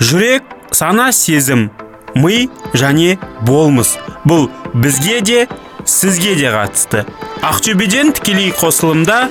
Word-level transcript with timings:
жүрек 0.00 0.42
сана 0.72 1.12
сезім 1.12 1.68
ми 2.16 2.48
және 2.72 3.18
болмыс. 3.44 3.98
Бұл 4.24 4.48
бізге 4.72 5.20
де 5.20 5.46
сізге 5.84 6.34
де 6.38 6.48
қатысты. 6.54 7.04
Ақтөбеден 7.44 8.14
тікелей 8.16 8.50
қосылымда 8.56 9.28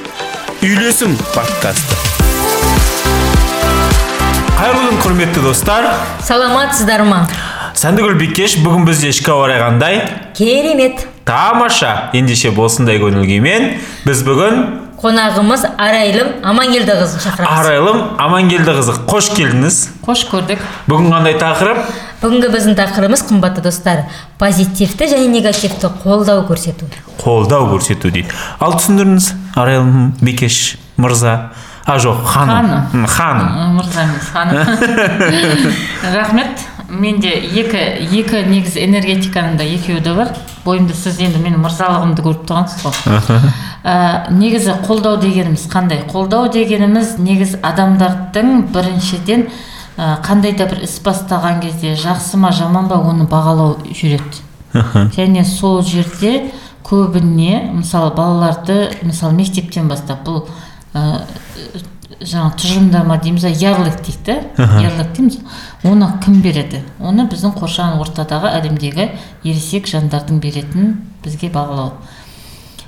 үйлесім 0.62 1.16
подкасты. 1.34 1.98
Қайырлы 4.60 4.90
күн 4.92 5.02
құрметті 5.02 5.44
достар. 5.44 5.90
Саламатсыздар 6.28 7.06
ма? 7.08 7.24
Сәндігүл 7.80 8.18
бикеш 8.20 8.60
бүгін 8.62 8.86
бізде 8.86 9.10
ішкі 9.14 9.34
ауа 9.34 9.48
райы 9.50 9.64
қандай? 9.64 10.02
Керемет. 10.38 11.08
Тамаша 11.26 12.12
ендеше 12.14 12.52
осындай 12.52 13.02
көңіл 13.02 13.26
күймен. 13.26 13.70
Біз 14.06 14.24
бүгін 14.28 14.64
қонағымыз 15.00 15.64
арайлым 15.80 16.32
амангелдіқызын 16.44 17.22
шақырамыз 17.24 17.62
арайлым 17.62 18.02
амангелдіқызы 18.20 18.96
қош 19.08 19.30
келдіңіз 19.38 19.78
қош 20.04 20.26
көрдік 20.32 20.66
бүгін 20.92 21.14
қандай 21.14 21.38
тақырып 21.40 21.80
бүгінгі 22.20 22.50
біздің 22.56 22.76
тақырыбымыз 22.80 23.24
қымбатты 23.30 23.64
достар 23.64 24.04
позитивті 24.42 25.08
және 25.14 25.30
негативті 25.32 25.94
қолдау 26.04 26.44
көрсету 26.50 26.90
қолдау 27.22 27.70
көрсету 27.72 28.12
дейді 28.12 28.36
ал 28.60 28.76
түсіндіріңіз 28.76 29.32
арайлым 29.56 30.12
бикеш 30.20 30.76
мырза 30.98 31.54
а 31.86 31.98
жоқ 31.98 32.26
ханым 32.26 33.08
ханым 33.08 33.80
мырза 33.80 34.04
емес 34.04 34.28
ханым 34.34 34.68
рахмет 36.14 36.68
менде 36.90 37.32
екі 37.32 37.82
екі 38.20 38.44
негізі 38.50 38.84
энергетиканың 38.84 39.58
да 39.58 39.64
екеуі 39.64 40.04
де 40.04 40.14
бар 40.14 40.34
бойымда 40.66 40.94
сіз 40.98 41.22
енді 41.24 41.42
менің 41.42 41.64
мырзалығымды 41.64 42.26
көріп 42.26 42.46
тұрғансыз 42.50 42.84
ғой 42.84 43.40
ә, 43.84 44.30
негізі 44.32 44.76
қолдау 44.86 45.20
дегеніміз 45.22 45.66
қандай? 45.72 46.04
Қолдау 46.10 46.50
дегеніміз 46.52 47.18
негізі 47.20 47.60
адамдардың 47.64 48.70
біріншіден 48.74 49.48
ә, 49.98 50.20
қандай 50.26 50.56
да 50.58 50.70
бір 50.70 50.84
іс 50.88 51.00
бастаған 51.04 51.62
кезде 51.64 51.96
жақсы 52.00 52.38
ма 52.38 52.52
жаман 52.52 52.90
ба 52.92 53.00
оны 53.00 53.28
бағалау 53.30 53.78
жүреді. 53.90 54.44
Және 55.16 55.46
сол 55.46 55.82
жерде 55.84 56.52
көбіне 56.86 57.70
мысалы 57.74 58.14
балаларды 58.16 58.90
мысалы 59.02 59.34
мектептен 59.38 59.88
бастап 59.90 60.26
бұл 60.28 60.44
ә, 60.94 61.22
жаңағы 62.20 62.58
тұжырымдама 62.60 63.18
дейміз 63.24 63.46
ба 63.48 63.52
ярлык 63.54 64.02
дейді. 64.06 64.40
Да 64.58 64.68
ярлык 64.84 65.14
дейміз. 65.16 65.40
Оны 65.84 66.10
кім 66.24 66.42
береді? 66.44 66.84
Оны 67.00 67.28
біздің 67.32 67.56
қоршаған 67.60 68.00
ортадағы 68.04 68.52
әлемдегі 68.60 69.10
ересек 69.44 69.88
жандардың 69.88 70.42
беретін 70.44 70.98
бізге 71.24 71.52
бағалау. 71.54 71.94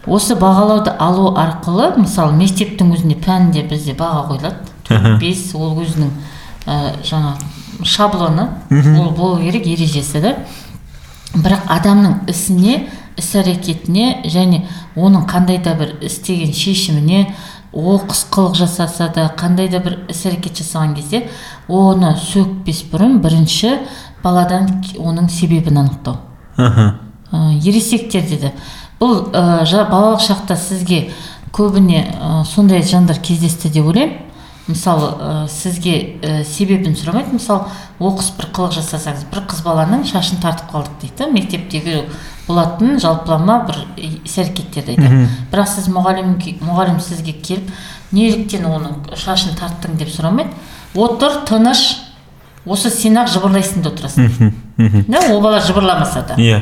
Осы 0.08 0.36
бағалауды 0.36 0.94
алу 1.00 1.32
арқылы 1.38 1.92
мысалы 1.98 2.34
мектептің 2.40 2.94
өзіне 2.96 3.18
пәнде 3.22 3.64
бізде 3.68 3.94
баға 3.98 4.26
қойылады. 4.32 4.56
Төрт 4.88 5.20
бес 5.22 5.44
ол 5.56 5.78
өзінің 5.82 6.10
ә, 6.66 6.96
жаңа 7.06 7.36
шаблоны. 7.84 8.50
Ол 8.72 9.12
болу 9.12 9.42
керек 9.42 9.68
ережесі 9.68 10.22
да 10.22 10.36
бірақ 11.36 11.70
адамның 11.72 12.26
ісіне 12.32 12.88
іс 13.20 13.30
әрекетіне 13.40 14.24
және 14.26 14.66
оның 14.96 15.28
қандай 15.30 15.62
да 15.64 15.76
бір 15.80 15.96
істеген 16.04 16.52
шешіміне 16.54 17.28
оқыс 17.72 18.26
қылық 18.34 18.58
жасаса 18.60 19.08
да 19.16 19.30
қандай 19.38 19.70
да 19.72 19.80
бір 19.80 20.00
іс 20.12 20.26
әрекет 20.28 20.60
жасаған 20.60 20.96
кезде 20.98 21.24
оны 21.70 22.16
сөкпес 22.20 22.84
бұрын 22.92 23.22
бірінші 23.24 23.78
баладан 24.24 24.84
оның 24.98 25.30
себебін 25.32 25.80
анықтау. 25.86 26.18
Мхм. 26.58 26.92
ә, 27.32 27.54
ересектер 27.64 28.28
деді. 28.28 28.52
Бұл 29.02 29.32
ә, 29.34 29.66
балалық 29.90 30.22
шақта 30.22 30.56
сізге 30.56 31.08
көбіне 31.56 32.04
ә, 32.14 32.44
сондай 32.46 32.84
жандар 32.86 33.18
кездесті 33.18 33.72
деп 33.74 33.90
ойлаймын. 33.90 34.28
Мысалы 34.70 35.08
ә, 35.18 35.32
сізге 35.50 35.96
ә, 36.22 36.44
себебін 36.46 36.94
сұрамайды. 36.96 37.34
Мысалы 37.34 37.66
оқыс 38.00 38.32
бір 38.38 38.52
қылық 38.54 38.76
жасасаңыз 38.78 39.26
бір 39.32 39.42
қыз 39.50 39.64
баланың 39.66 40.06
шашын 40.08 40.40
тартып 40.44 40.70
қалдық 40.72 41.02
дейді. 41.02 41.32
Мектептегі 41.34 42.04
болатын 42.48 43.00
жалпылама 43.02 43.64
бір 43.68 43.82
іс 43.98 44.38
әрекеттер 44.38 44.86
дейді. 44.86 45.26
Бірақ 45.52 45.74
сіз 45.74 45.90
мұғалім 45.92 46.38
мұғалім 46.62 47.02
сізге 47.02 47.34
келіп 47.42 47.74
неліктен 48.14 48.70
оның 48.70 49.18
шашын 49.18 49.58
тарттың 49.58 49.98
деп 50.00 50.14
сұрамайды. 50.14 50.54
Отыр 50.96 51.42
тыныш 51.50 51.84
осы 52.66 52.92
сен 52.94 53.18
ақ 53.18 53.32
жыбырлайсың 53.34 53.82
да 53.82 53.90
отырасың 53.90 54.54
да 55.08 55.22
ол 55.32 55.42
бала 55.42 55.62
жыбырламаса 55.64 56.26
да. 56.28 56.36
Иә. 56.38 56.62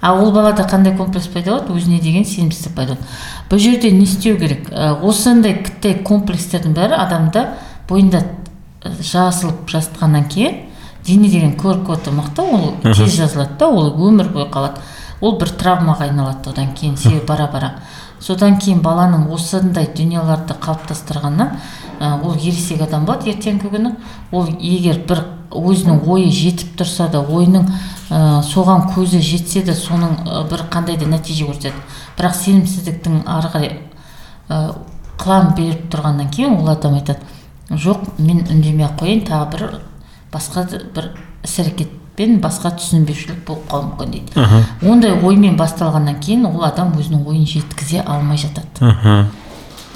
А 0.00 0.14
ол 0.14 0.32
балада 0.32 0.64
қандай 0.64 0.96
комплекс 0.96 1.28
пайда 1.28 1.58
болады? 1.58 1.74
Өзіне 1.76 2.00
деген 2.00 2.24
сенімсіздік 2.24 2.74
пайда 2.74 2.94
болады. 2.94 3.08
Бұл 3.50 3.58
жерде 3.58 3.90
не 3.90 4.04
істеу 4.04 4.38
керек? 4.38 4.70
Ә, 4.70 4.94
осындай 5.02 5.58
кіттай 5.62 5.98
комплекстердің 6.04 6.74
бәрі 6.76 6.96
адамда 6.96 7.46
бойында 7.88 8.22
жазылып 8.84 9.68
жатқаннан 9.68 10.28
кейін 10.28 10.62
дене 11.06 11.28
деген 11.28 11.56
QR 11.56 11.84
коды 11.84 12.10
мықты 12.10 12.42
ол 12.42 12.74
тез 12.82 13.16
жазылады 13.16 13.58
да 13.58 13.68
ол 13.68 13.92
өмір 14.08 14.32
бойы 14.32 14.48
қалады. 14.50 14.80
Ол 15.20 15.36
бір 15.36 15.50
травмаға 15.52 16.08
айналады 16.08 16.50
одан 16.50 16.72
кейін 16.74 16.96
себебі 16.96 17.26
бара 17.28 17.48
бара 17.52 17.74
содан 18.20 18.58
кейін 18.60 18.82
баланың 18.84 19.28
осындай 19.32 19.88
дүниелерді 19.96 20.56
қалыптастырғаннан 20.60 21.54
ә, 22.00 22.20
ол 22.22 22.36
ересек 22.36 22.82
адам 22.84 23.06
болады 23.08 23.30
ертеңгі 23.32 23.70
күні. 23.72 23.94
Ол 24.32 24.48
егер 24.60 25.00
бір 25.08 25.24
өзінің 25.50 26.04
ойы 26.06 26.30
жетіп 26.30 26.76
тұрса 26.80 27.08
да 27.10 27.22
ойының 27.24 27.66
ә, 28.10 28.42
соған 28.46 28.90
көзі 28.94 29.20
жетсе 29.24 29.64
де 29.66 29.74
соның 29.74 30.20
ә, 30.26 30.44
бір 30.50 30.66
қандай 30.70 30.98
да 31.00 31.08
нәтиже 31.10 31.48
көрсетеді. 31.48 31.84
Бірақ 32.18 32.36
сенімсіздіктің 32.36 33.22
ары 33.26 33.52
қарай 33.54 33.72
ә, 34.48 34.60
қылаң 35.20 35.54
беріп 35.56 35.88
тұрғаннан 35.92 36.30
кейін 36.34 36.60
ол 36.60 36.68
адам 36.72 36.98
айтады 37.00 37.20
жоқ 37.70 38.18
мен 38.18 38.44
үндемей 38.50 38.88
ақ 38.88 39.00
қояйын 39.02 39.24
тағы 39.28 39.50
бір 39.56 39.80
басқа 40.32 40.66
бір 40.94 41.12
іс 41.44 41.58
әрекетпен 42.20 42.40
басқа 42.40 42.72
түсінбеушілік 42.76 43.44
болып 43.46 43.68
қалуы 43.70 43.90
мүмкін 43.90 44.10
дейді. 44.12 44.64
Ондай 44.84 45.12
оймен 45.12 45.56
басталғаннан 45.56 46.20
кейін 46.20 46.46
ол 46.46 46.64
адам 46.64 46.92
өзінің 46.98 47.26
ойын 47.26 47.46
жеткізе 47.46 48.02
алмай 48.04 48.36
жатады. 48.36 49.26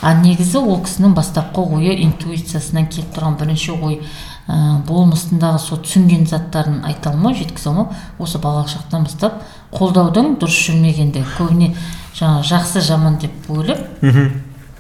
А 0.03 0.15
негізі 0.21 0.59
ол 0.59 0.83
кісінің 0.85 1.15
бастапқы 1.15 1.63
ойы 1.63 1.95
интуициясынан 2.05 2.89
келіп 2.89 3.15
тұрған 3.15 3.39
бірінші 3.41 3.73
ой 3.73 4.01
ә, 4.49 4.83
болмысындағы 4.85 5.59
сол 5.63 5.79
түсінген 5.81 6.27
заттарын 6.29 6.83
айта 6.85 7.11
алмау 7.11 7.33
жеткізе 7.33 7.71
алмау 7.71 7.89
осы 8.19 8.39
балалық 8.39 8.69
шақтан 8.69 9.07
бастап 9.07 9.41
қолдаудың 9.73 10.37
дұрыс 10.43 10.61
жүрмегенде 10.67 11.25
көбіне 11.39 11.73
жаңағы 12.19 12.45
жақсы 12.51 12.85
жаман 12.85 13.17
деп 13.23 13.33
бөліп 13.49 13.81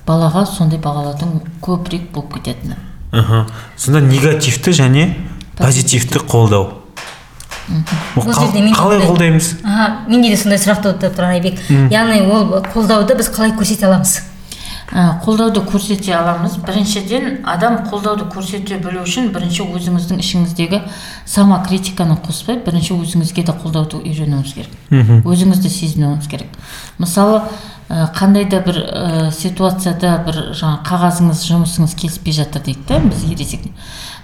балаға 0.05 0.45
сондай 0.45 0.83
бағалаудың 0.83 1.41
көбірек 1.63 2.11
болып 2.13 2.35
кететіні. 2.35 2.77
Мхм. 3.13 3.47
сонда 3.77 4.01
негативті 4.01 4.73
және 4.73 5.15
позитивті 5.57 6.19
қолдау. 6.19 6.84
Қалай 8.77 9.01
қолдаймыз? 9.07 9.51
Аха 9.65 9.89
менде 10.09 10.31
де 10.31 10.37
сондай 10.37 10.61
сұрақ 10.61 10.83
туып 10.85 11.03
тұр 11.17 11.31
айбек. 11.31 11.59
Яғни 11.91 12.23
ол 12.29 12.61
қолдауды 12.75 13.17
біз 13.17 13.31
қалай 13.33 13.55
көрсете 13.57 13.89
аламыз? 13.89 14.21
Қолдауды 15.25 15.65
көрсете 15.65 16.13
аламыз. 16.15 16.59
Біріншіден 16.63 17.41
адам 17.49 17.81
қолдауды 17.89 18.29
көрсете 18.31 18.79
білу 18.85 19.03
үшін 19.03 19.33
бірінші 19.35 19.65
өзіңіздің 19.65 20.21
ішіңіздегі 20.21 20.83
самокритиканы 21.27 22.19
қоспай 22.21 22.61
бірінші 22.63 22.99
өзіңізге 23.01 23.47
де 23.49 23.57
қолдауды 23.65 24.03
үйренуіңіз 24.05 24.55
керек. 24.55 24.77
Өзіңізді 25.25 25.73
сезінуіңіз 25.73 26.29
керек. 26.29 26.53
Мысалы 26.99 27.43
қандай 27.89 28.47
да 28.49 28.61
бір 28.65 28.79
ә, 28.81 29.31
ситуацияда 29.33 30.17
бір 30.25 30.39
жаңа 30.57 30.79
қағазыңыз 30.89 31.43
жұмысыңыз 31.45 31.93
келіспей 32.01 32.33
жатыр 32.33 32.63
дейді 32.65 32.81
да 32.89 32.99
біз 33.05 33.25
ересек. 33.29 33.67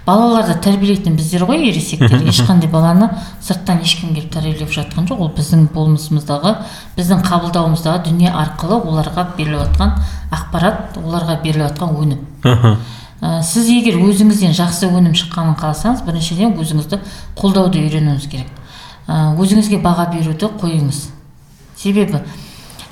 Балаларды 0.05 0.55
тәрбиелейтін 0.63 1.15
біздер 1.15 1.45
ғой 1.49 1.67
ересектер. 1.69 2.23
Ешқандай 2.31 2.69
баланы 2.71 3.09
сырттан 3.43 3.83
ешкім 3.85 4.15
келіп 4.15 4.31
тәрбиелеп 4.33 4.71
жатқан 4.73 5.09
жоқ. 5.09 5.21
Ол 5.21 5.33
біздің 5.35 5.67
болмысымыздағы 5.75 6.55
біздің 6.97 7.21
қабылдауымыздағы 7.27 8.05
дүние 8.07 8.31
арқылы 8.33 8.79
оларға 8.81 9.27
беріліп 9.37 9.67
жатқан 9.67 9.93
ақпарат 10.31 10.97
оларға 11.01 11.37
беріліп 11.43 11.69
жатқан 11.69 11.95
өнім 12.01 12.79
ә, 13.21 13.41
сіз 13.45 13.69
егер 13.69 13.99
өзіңізден 14.01 14.55
жақсы 14.57 14.89
өнім 14.89 15.13
шыққанын 15.17 15.57
қаласаңыз 15.59 16.01
біріншіден 16.07 16.55
өзіңізді 16.57 16.99
қолдауды 17.37 17.83
үйренуіңіз 17.85 18.27
керек. 18.31 18.49
Ә, 19.07 19.35
өзіңізге 19.37 19.81
баға 19.83 20.07
беруді 20.13 20.49
қойыңыз 20.61 21.03
себебі 21.77 22.17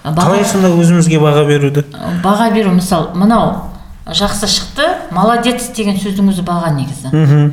ә, 0.04 0.14
қалай 0.14 0.46
сонда 0.46 0.70
өзімізге 0.70 1.20
баға 1.22 1.46
беруді? 1.50 1.86
Баға 2.24 2.52
беру 2.54 2.76
мысалы 2.78 3.16
мынау 3.18 3.69
жақсы 4.14 4.48
шықты. 4.48 4.86
Молодец 5.12 5.70
деген 5.76 5.98
сөздің 6.00 6.32
өзі 6.34 6.46
баға 6.48 6.72
негізі. 6.76 7.12
Мхм. 7.14 7.52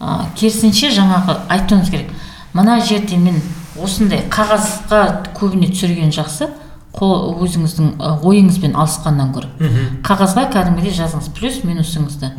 Ә, 0.00 0.26
керісінше 0.36 0.90
жаңағы 0.94 1.38
айтуыңыз 1.48 1.90
керек. 1.90 2.12
Мына 2.56 2.80
жерде 2.80 3.16
мен 3.16 3.40
осындай 3.82 4.24
қағазға 4.30 5.32
көбіне 5.36 5.70
түсірген 5.72 6.14
жақсы. 6.14 6.48
Қол 6.96 7.34
өзіңіздің 7.44 7.98
ойыңызбен 8.24 8.72
алысқаннан 8.72 9.34
гөрі. 9.34 9.70
Қағазға 10.06 10.46
кәдімгідей 10.54 10.94
жазыңыз. 10.96 11.28
Плюс 11.36 11.58
минусыңызды. 11.60 12.30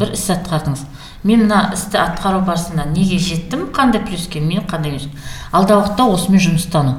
Бір 0.00 0.14
іс 0.16 0.30
атқардыңыз. 0.32 0.86
Мен 1.22 1.44
мына 1.44 1.72
істі 1.76 2.00
атқару 2.00 2.40
барысында 2.46 2.86
неге 2.94 3.18
жеттім? 3.20 3.68
Қандай 3.76 4.00
плюске 4.06 4.40
мен 4.40 4.64
қандай 4.64 4.94
минус 4.94 5.08
алдағы 5.52 5.82
уақытта 5.82 6.08
осымен 6.14 6.40
жұмыстану. 6.40 6.96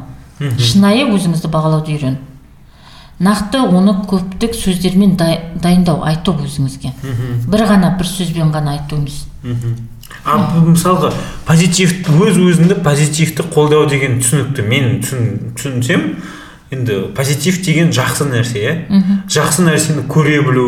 Шынайы 0.61 1.09
өзіңізді 1.09 1.49
бағалауды 1.49 1.97
үйрену 1.97 2.26
нақты 3.19 3.59
оны 3.65 3.93
көптік 4.07 4.53
сөздермен 4.53 5.15
дай- 5.17 5.41
дайындау 5.61 6.03
айту 6.05 6.33
өзіңізге. 6.37 6.93
Бір 7.47 7.65
ғана 7.69 7.95
бір 7.97 8.05
сөзбен 8.05 8.51
ғана 8.53 8.77
айту 8.77 8.97
емес 8.97 9.25
а 10.27 10.37
мысалға 10.63 11.11
позитив 11.47 11.93
өз 12.23 12.37
өзіңді 12.39 12.79
позитивті 12.83 13.45
қолдау 13.53 13.87
деген 13.89 14.19
түсінікті 14.21 14.65
мен 14.67 14.89
түсін, 15.03 15.27
түсінсем 15.55 16.03
енді 16.71 16.99
позитив 17.15 17.59
деген 17.63 17.91
жақсы 17.95 18.27
нәрсе 18.27 18.63
иә? 18.63 18.73
Жақсы 19.31 19.65
нәрсені 19.67 20.05
көре 20.11 20.41
білу 20.47 20.67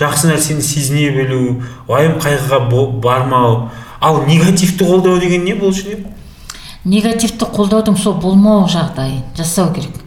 жақсы 0.00 0.28
нәрсені 0.32 0.64
сезіне 0.64 1.10
білу 1.14 1.62
уайым 1.88 2.18
қайғыға 2.20 2.60
бармау. 3.00 3.70
Ал 4.00 4.24
негативті 4.26 4.84
қолдау 4.84 5.20
деген 5.20 5.44
не 5.44 5.54
бұл 5.56 5.72
негативті 6.84 7.46
қолдаудың 7.48 7.96
сол 7.96 8.18
болмау 8.20 8.66
жағдайын 8.68 9.22
жасау 9.36 9.72
керек. 9.72 10.03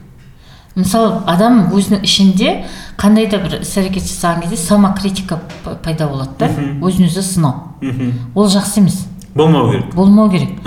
Мысалы 0.78 1.24
адам 1.26 1.72
өзінің 1.74 2.04
ішінде 2.06 2.54
қандай 3.02 3.28
да 3.32 3.42
бір 3.42 3.60
іс 3.64 3.74
әрекет 3.78 4.06
жасаған 4.06 4.44
кезде 4.46 4.58
самокритика 4.62 5.40
пайда 5.84 6.08
болады 6.08 6.38
да. 6.40 6.50
Өзін 6.86 7.10
өзі 7.10 7.24
сынау. 7.26 7.76
Ол 8.36 8.48
жақсы 8.48 8.80
емес. 8.80 9.06
Болмау 9.36 9.72
керек. 9.72 9.96
Болмау 9.96 10.30
керек. 10.30 10.60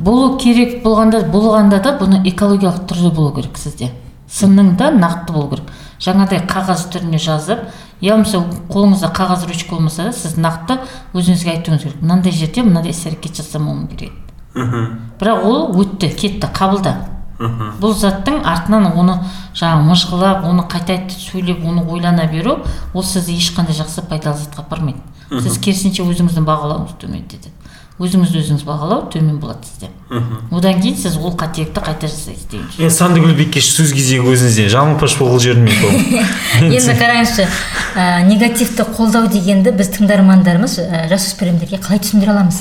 Болу 0.00 0.36
керек 0.38 0.82
болғанда 0.82 1.24
болғанда 1.30 1.80
да 1.82 1.96
бұны 1.98 2.22
экологиялық 2.30 2.86
түрде 2.86 3.10
болу 3.14 3.34
керек 3.34 3.58
сізде. 3.58 3.90
Сынның 4.30 4.76
да 4.76 4.90
нақты 4.90 5.32
болу 5.32 5.50
керек. 5.50 5.68
Жаңағыдай 6.02 6.42
қағаз 6.46 6.88
түріне 6.92 7.18
жазып 7.22 7.58
я 8.00 8.16
болмаса 8.16 8.42
қолыңызда 8.68 9.12
қағаз 9.14 9.46
ручка 9.48 9.76
болмаса 9.76 10.08
да 10.08 10.12
сіз 10.12 10.34
нақты 10.36 10.78
өзіңізге 11.14 11.54
айтуыңыз 11.54 11.82
керек. 11.82 12.02
Мынандай 12.02 12.32
жерде 12.32 12.62
мынандай 12.62 12.90
іс 12.90 13.06
әрекет 13.06 13.38
жасамауым 13.38 13.86
керек. 13.88 14.12
Бірақ 14.54 15.46
ол 15.46 15.70
өтті 15.80 16.10
кетті 16.10 16.50
қабылда. 16.52 16.96
Бұл 17.38 17.94
заттың 17.96 18.40
артынан 18.44 18.88
оны 18.92 19.18
жаңағы 19.56 19.88
мыжғылап 19.90 20.46
оны 20.48 20.64
қайта 20.70 20.98
сөйлеп 21.12 21.64
оны 21.64 21.84
ойлана 21.84 22.26
беру 22.32 22.58
ол 22.94 23.04
сізді 23.04 23.36
ешқандай 23.36 23.76
жақсы 23.76 24.06
пайдалы 24.08 24.38
затқа 24.40 24.64
апармайды. 24.64 25.02
Сіз 25.30 25.58
керісінше 25.58 26.06
өзіңіздің 26.06 26.46
бағалауыңыз 26.46 26.96
төмендетеді 27.02 27.52
өзіңізді 27.96 28.40
өзіңіз 28.42 28.64
бағалау 28.66 29.06
төмен 29.08 29.38
болады 29.40 29.64
сізде. 29.64 29.88
Одан 30.52 30.82
кейін 30.82 30.98
сіз 31.00 31.16
ол 31.16 31.32
қателікті 31.32 31.80
қайта 31.80 32.10
жасайсыз 32.10 32.44
деген 32.50 32.66
сөз 32.74 32.84
е 32.84 32.90
сандыгүл 32.92 33.32
бикеш 33.38 33.70
сөз 33.72 33.94
кезегі 33.96 34.28
өзіңізде. 34.34 34.66
Жалаңпаш 34.74 35.16
болғыл 35.16 35.40
жермей 35.40 35.72
енді 36.60 36.96
қараңызшы 37.00 37.46
ә, 37.96 38.20
негативті 38.28 38.84
қолдау 38.98 39.30
дегенді 39.32 39.72
біз 39.78 39.94
тыңдармандарымыз 39.96 40.76
ә, 40.84 41.06
жасөспірімдерге 41.14 41.80
қалай 41.80 42.04
түсіндіре 42.04 42.36
аламыз? 42.36 42.60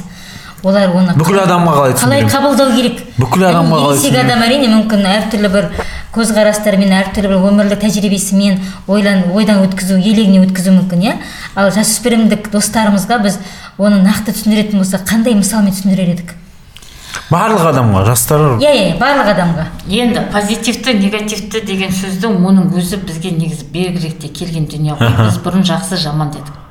Олар 0.65 0.89
оны 0.97 1.13
Бүкіл 1.19 1.39
адамға 1.43 1.73
қалай 1.77 1.93
қалай 1.99 2.23
қабылдау 2.25 2.71
керек? 2.73 3.01
Бүкіл 3.19 3.45
адамға 3.51 3.81
қалай 3.83 3.99
ересек 3.99 4.17
адам 4.23 4.41
әрине 4.47 4.69
мүмкін 4.71 5.05
әртүрлі 5.11 5.51
бір 5.53 5.67
көзқарастарымен 6.15 6.95
әртүрлі 7.01 7.31
бір 7.33 7.45
өмірлік 7.51 7.83
тәжірибесімен 7.83 8.57
ойлан 8.87 9.27
ойдан 9.35 9.61
өткізу 9.67 9.99
елегіне 9.99 10.41
өткізу 10.45 10.73
мүмкін 10.79 11.05
иә? 11.05 11.13
Ал 11.55 11.69
жасөспірімдік 11.75 12.49
достарымызға 12.55 13.21
біз 13.27 13.37
оны 13.77 14.01
нақты 14.01 14.33
түсіндіретін 14.33 14.81
болсақ 14.81 15.05
қандай 15.11 15.37
мысалмен 15.37 15.75
түсіндірер 15.75 16.15
едік? 16.15 16.35
Барлық 17.29 17.69
адамға 17.71 18.03
жастар 18.09 18.43
иә 18.61 18.73
иә 18.75 18.97
барлық 18.99 19.31
адамға. 19.33 19.65
Енді 19.89 20.25
позитивті 20.33 20.93
негативті 20.99 21.61
деген 21.65 21.93
сөздің 21.95 22.43
оның 22.45 22.75
өзі 22.77 22.99
бізге 23.05 23.31
негізі 23.37 23.65
беріректе 23.73 24.29
келген 24.29 24.67
дүние 24.69 24.97
ғой. 24.99 25.15
Біз 25.25 25.39
бұрын 25.45 25.65
жақсы 25.65 25.97
жаман 26.01 26.35
дедік. 26.35 26.64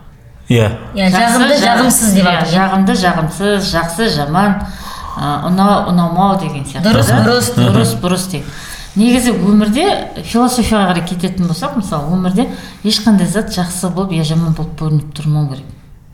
Иә. 0.49 0.69
Иә 0.95 1.09
жағымды 1.11 1.57
жа- 1.59 1.67
жағымсыз 1.67 2.15
деп 2.15 2.27
иә, 2.27 2.45
жағымды 2.53 2.97
жағымсыз 3.01 3.71
жақсы 3.73 4.09
жаман 4.15 4.59
ұнау 5.49 5.89
ұнамау 5.93 6.39
деген 6.41 6.65
сияқты 6.67 6.91
Дұрыс, 6.91 7.11
бұрыс. 7.25 7.51
дұрыс 7.57 7.93
бұрыс 8.03 8.25
деген 8.31 8.47
негізі 8.97 9.33
өмірде 9.35 9.85
философияға 10.23 10.93
қарай 10.93 11.05
кететін 11.09 11.47
болсақ 11.49 11.77
мысалы 11.81 12.13
өмірде 12.15 12.49
ешқандай 12.85 13.27
зат 13.27 13.51
жақсы 13.55 13.91
болып 13.95 14.13
я 14.13 14.25
жаман 14.25 14.55
болып 14.55 14.75
көрініп 14.79 15.15
тұрмау 15.17 15.49
керек. 15.51 15.65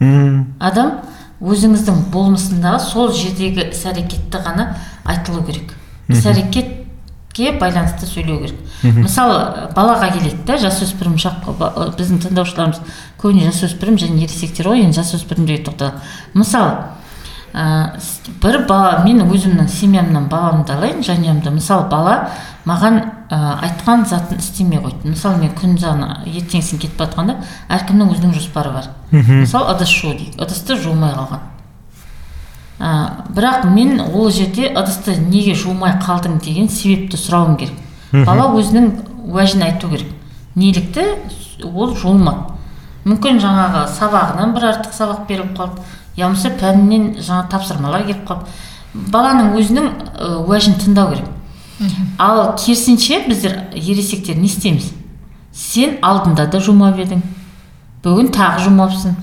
М, 0.00 0.54
адам 0.60 0.92
өзіңіздің 1.40 2.06
болмысындағы 2.12 2.80
сол 2.80 3.12
жердегі 3.12 3.66
іс 3.72 3.84
әрекетті 3.88 4.40
ғана 4.44 4.74
айтылу 5.04 5.42
керек. 5.44 5.74
Іс 6.08 6.24
әрекетке 6.26 6.79
байланысты 7.60 8.06
сөйлеу 8.06 8.38
керек. 8.42 8.58
Мысалы 8.82 9.68
балаға 9.76 10.10
келейік 10.12 10.44
та 10.46 10.56
жасөспірім 10.58 11.16
шақ 11.20 11.44
ба- 11.58 11.72
біздің 11.96 12.22
тыңдаушыларымыз 12.26 12.80
көбіне 13.20 13.50
жасөспірім 13.50 13.98
және 14.00 14.24
ересектер 14.24 14.66
ғой 14.68 14.82
енді 14.84 14.98
жасөспірімдерге 15.00 15.64
тоқталайық 15.68 15.94
мысалы 16.34 16.72
ә, 17.54 17.98
бір 18.42 18.64
бала 18.68 19.02
мен 19.04 19.22
өзімнің 19.26 19.68
семьямнан 19.68 20.28
баламды 20.28 20.72
алайын 20.72 21.02
жанұямды 21.06 21.50
мысалы 21.50 21.88
бала 21.90 22.30
маған 22.66 23.00
ә, 23.30 23.58
айтқан 23.62 24.04
затын 24.06 24.38
істемей 24.38 24.78
қойды. 24.80 25.08
Мысалы 25.14 25.38
мен 25.38 25.54
күндіз 25.54 25.84
ана 25.90 26.20
ертеңгісін 26.26 26.78
кетіп 26.82 26.98
бара 26.98 27.10
жатқанда 27.10 27.36
әркімнің 27.68 28.12
өзінің 28.14 28.34
жоспары 28.34 28.70
бар. 28.74 28.90
Мысалы 29.12 29.74
ыдыс 29.74 29.88
жуу 29.88 30.12
дейік 30.14 30.36
ыдысты 30.40 30.76
жумай 30.76 31.12
қалған. 31.14 31.40
Ә, 32.80 33.26
бірақ 33.28 33.66
мен 33.70 34.00
ол 34.00 34.30
жерде 34.30 34.72
ыдысты 34.72 35.16
неге 35.20 35.54
жумай 35.54 35.92
қалдың 36.00 36.40
деген 36.42 36.68
себепті 36.68 37.20
сұрауым 37.20 37.58
керек. 37.60 37.76
Бала 38.12 38.48
өзінің 38.56 38.90
уәжін 39.30 39.62
айту 39.68 39.90
керек. 39.92 40.08
Нелікті 40.56 41.04
ол 41.62 41.94
жуылмады 41.94 42.56
мүмкін 43.04 43.40
жаңағы 43.40 43.86
сабағынан 43.96 44.52
бір 44.56 44.66
артық 44.70 44.94
сабақ 44.94 45.26
беріп 45.28 45.54
қалды. 45.56 45.80
Я 46.16 46.26
болмаса 46.26 46.50
пәнінен 46.50 47.14
жаңа 47.20 47.46
тапсырмалар 47.52 48.04
келіп 48.04 48.26
қалды. 48.28 48.50
Баланың 48.92 49.54
өзінің 49.56 49.88
уәжін 50.44 50.76
тыңдау 50.80 51.14
керек. 51.14 51.28
Ал 52.18 52.56
керісінше 52.58 53.22
біздер 53.28 53.56
ересектер 53.72 54.36
не 54.36 54.50
істейміз? 54.50 54.90
Сен 55.52 55.96
алдында 56.02 56.46
да 56.50 56.60
жумап 56.60 56.98
едің. 57.00 57.22
Бүгін 58.04 58.28
тағы 58.34 58.66
жумапсың. 58.66 59.16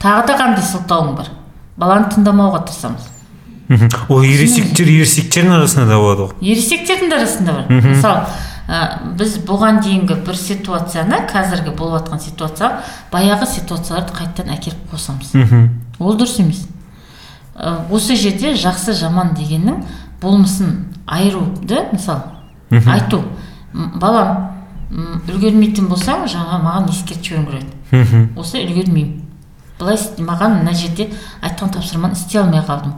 Тағы 0.00 0.26
да 0.30 0.38
қандай 0.40 0.64
сылтауың 0.64 1.16
бар? 1.18 1.28
Баланы 1.76 2.08
тыңдамауға 2.12 2.64
тырысамыз. 2.68 3.08
Мхм. 3.68 3.88
ол 4.12 4.22
ересектер 4.26 4.86
ересектердің 4.90 5.54
арасында 5.56 5.86
да 5.88 5.98
болады 5.98 6.26
ғой. 6.26 6.32
Ересектердің 6.52 7.08
де 7.08 7.16
арасында 7.16 7.52
бар. 7.52 7.70
Мысалы 7.70 8.26
ә, 8.68 8.80
біз 9.16 9.38
бұған 9.48 9.80
дейінгі 9.82 10.18
бір 10.26 10.36
ситуацияны 10.36 11.22
қазіргі 11.30 11.72
болып 11.78 12.02
жатқан 12.02 12.20
ситуацияға 12.20 12.82
баяғы 13.12 13.46
ситуацияларды 13.54 14.12
қайтадан 14.18 14.52
әкеліп 14.58 14.92
қосамыз. 14.92 15.32
Ол 15.98 16.18
дұрыс 16.18 16.36
емес. 16.42 16.66
Ә, 17.56 17.78
осы 17.90 18.16
жерде 18.16 18.52
жақсы 18.54 18.92
жаман 18.98 19.32
дегеннің 19.38 19.84
болмысын 20.20 20.84
айыруды 21.06 21.86
мысалы 21.92 22.22
айту. 22.70 23.22
«М, 23.74 23.92
балам 23.96 24.50
үлгермейтін 25.28 25.88
болсаң 25.88 26.26
жаңа 26.28 26.58
маған 26.60 26.90
ескертіп 26.92 27.24
жіберуің 27.24 27.46
керек 27.48 27.62
еді 27.64 28.28
осы 28.36 28.60
үлгермеймін. 28.60 29.21
Былай 29.82 29.98
маған 30.22 30.62
мына 30.62 30.72
жерде 30.78 31.10
айтқан 31.42 31.74
тапсырманы 31.74 32.14
істей 32.14 32.40
алмай 32.40 32.62
қалдым. 32.62 32.94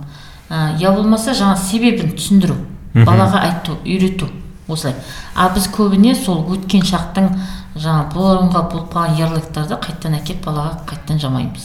Ә, 0.51 0.77
я 0.79 0.93
болмаса 0.93 1.33
жаңа 1.33 1.57
себебін 1.57 2.13
түсіндіру 2.15 2.55
балаға 2.95 3.41
айту 3.49 3.81
үйрету 3.83 4.29
осылай. 4.69 4.95
А 5.35 5.49
біз 5.55 5.67
көбіне 5.73 6.15
сол 6.15 6.45
өткен 6.53 6.85
шақтың 6.87 7.31
жаңа 7.75 8.05
бұрынғы 8.13 8.61
болып 8.71 8.93
қалған 8.95 9.17
ярлыктарды 9.19 9.77
қайтадан 9.83 10.15
әкеліп 10.21 10.45
балаға 10.47 10.77
қайтадан 10.87 11.19
жамаймыз. 11.19 11.65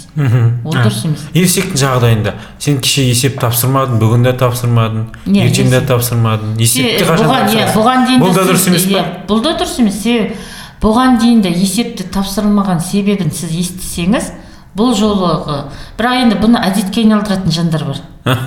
Ол 0.66 0.74
дұрыс 0.74 1.04
емес. 1.06 1.26
ересектің 1.34 1.78
жағдайында 1.84 2.34
сен 2.58 2.80
кеше 2.82 3.04
есеп 3.06 3.38
тапсырмадың 3.40 4.00
бүгін 4.02 4.26
де 4.26 4.34
тапсырмадың 4.42 5.06
ертең 5.28 5.70
де 5.70 5.82
тапсырмадың. 5.86 6.58
Есепті 6.58 6.98
Се- 6.98 7.06
қашан 7.06 7.30
бұған, 7.30 7.54
иә, 7.54 8.08
дейін 8.08 8.24
бұл 8.24 8.34
да 8.34 8.48
дұрыс 8.50 8.68
емес 8.68 8.88
иә, 8.90 9.06
бұл 9.30 9.44
да 9.44 9.54
дұрыс 9.60 9.80
емес. 9.80 10.02
Себебі 10.02 10.36
бұған 10.82 11.20
дейін 11.22 11.42
де 11.46 11.54
есепті 11.54 12.10
тапсырылмаған 12.10 12.82
себебін 12.82 13.32
сіз 13.32 13.52
естісеңіз 13.52 14.32
бұл 14.78 14.94
жолғы 14.98 15.64
бірақ 15.98 16.22
енді 16.24 16.38
бұны 16.40 16.60
әдетке 16.62 17.02
айналдыратын 17.02 17.52
жандар 17.52 17.84
бар. 17.88 18.02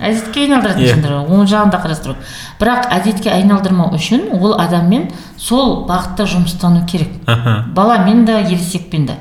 Әдетке 0.00 0.46
айналдыратын 0.46 0.82
Иә. 0.82 0.94
жандар 0.94 1.12
бар 1.18 1.34
оң 1.36 1.46
жағын 1.50 1.70
да 1.70 1.80
қарастыру. 1.82 2.16
Бірақ 2.60 2.88
әдетке 2.96 3.30
айналдырмау 3.34 3.92
үшін 3.94 4.30
ол 4.40 4.56
адаммен 4.58 5.10
сол 5.36 5.84
бағытта 5.88 6.26
жұмыстану 6.32 6.86
керек. 6.88 7.12
Баламен 7.76 8.24
да 8.24 8.40
ересекпен 8.40 9.06
де. 9.06 9.18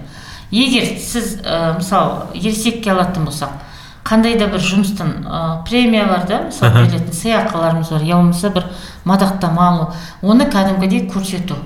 Егер 0.52 0.88
сіз 1.02 1.42
ә, 1.44 1.76
мысалы 1.78 2.32
ересекке 2.38 2.94
алатын 2.94 3.26
болсақ 3.28 3.62
қандай 4.06 4.38
да 4.40 4.48
бір 4.48 4.62
жұмыстан 4.62 5.26
ә, 5.26 5.64
премия 5.68 6.06
бар 6.08 6.28
да 6.30 6.42
мысалы 6.48 6.74
берілетін 6.86 7.14
сыйақыларымыз 7.18 7.90
бар 7.92 8.04
я 8.06 8.16
болмаса 8.16 8.50
бір 8.54 8.68
мадақтама 9.04 9.68
алу 9.68 9.88
оны 10.22 10.46
кәдімгідей 10.46 11.10
көрсету 11.12 11.58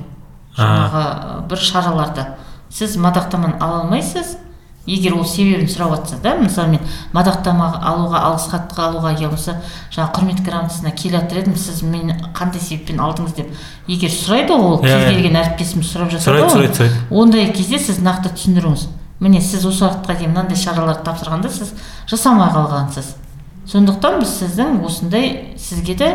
жаңағы 0.57 1.47
бір 1.51 1.61
шараларды. 1.61 2.25
Сіз 2.69 2.97
мадақтаманы 2.97 3.59
ала 3.59 3.81
алмайсыз 3.83 4.37
егер 4.89 5.13
ол 5.17 5.25
себебін 5.25 5.67
сұрап 5.69 5.93
жатса 5.95 6.17
да 6.23 6.33
мысалы 6.39 6.73
мен 6.75 6.81
мадақтама 7.13 7.67
алуға 7.91 8.21
алғыс 8.29 8.47
хат 8.51 8.73
алуға 8.79 9.11
я 9.19 9.27
болмаса 9.29 9.55
жаңағы 9.93 10.13
құрмет 10.17 10.41
грамотасына 10.45 10.91
келе 10.97 11.19
жатыр 11.19 11.41
едім 11.43 11.55
сіз 11.61 11.83
мені 11.83 12.15
қандай 12.37 12.61
себеппен 12.63 12.99
алдыңыз 13.05 13.35
деп 13.37 13.53
егер 13.87 14.09
сұрайды 14.09 14.55
ғой 14.57 14.65
ол 14.73 14.79
Иә, 14.79 14.87
кез 14.87 15.03
иә. 15.03 15.13
келген 15.13 15.39
әріптесіміз 15.43 15.91
сұрап 15.93 16.09
жатады 16.15 16.25
Сұрайды, 16.25 16.49
сұрайды, 16.55 16.75
сұрайды. 16.79 17.03
ондай 17.11 17.51
кезде 17.53 17.79
сіз 17.79 18.01
нақты 18.01 18.33
түсіндіруіңіз 18.33 18.87
міне 19.19 19.41
сіз 19.43 19.65
осы 19.67 19.83
уақытқа 19.85 20.15
дейін 20.17 20.31
мынандай 20.33 20.57
шараларды 20.57 21.03
тапсырғанда 21.05 21.49
сіз 21.51 21.73
жасамай 22.09 22.49
қалғансыз 22.55 23.13
сондықтан 23.69 24.21
біз 24.23 24.31
сіздің 24.39 24.79
осындай 24.87 25.55
сізге 25.59 25.95
де 25.99 26.07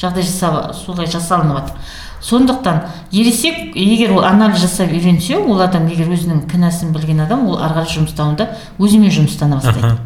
жағдай 0.00 0.24
жасап 0.24 0.74
солай 0.74 1.06
жасалынып 1.06 1.58
жатыр 1.58 1.74
сондықтан 2.20 2.80
ересек 3.12 3.76
егер 3.76 4.12
ол 4.16 4.24
анализ 4.24 4.60
жасап 4.60 4.92
үйренсе 4.92 5.38
ол 5.38 5.60
адам 5.60 5.88
егер 5.88 6.08
өзінің 6.08 6.46
кінәсін 6.50 6.92
білген 6.92 7.20
адам 7.24 7.46
ол 7.48 7.58
ары 7.58 7.80
қарай 7.80 7.92
жұмыстануда 7.94 8.48
өзімен 8.78 9.12
жұмыстана 9.12 9.60
бастайды. 9.60 9.96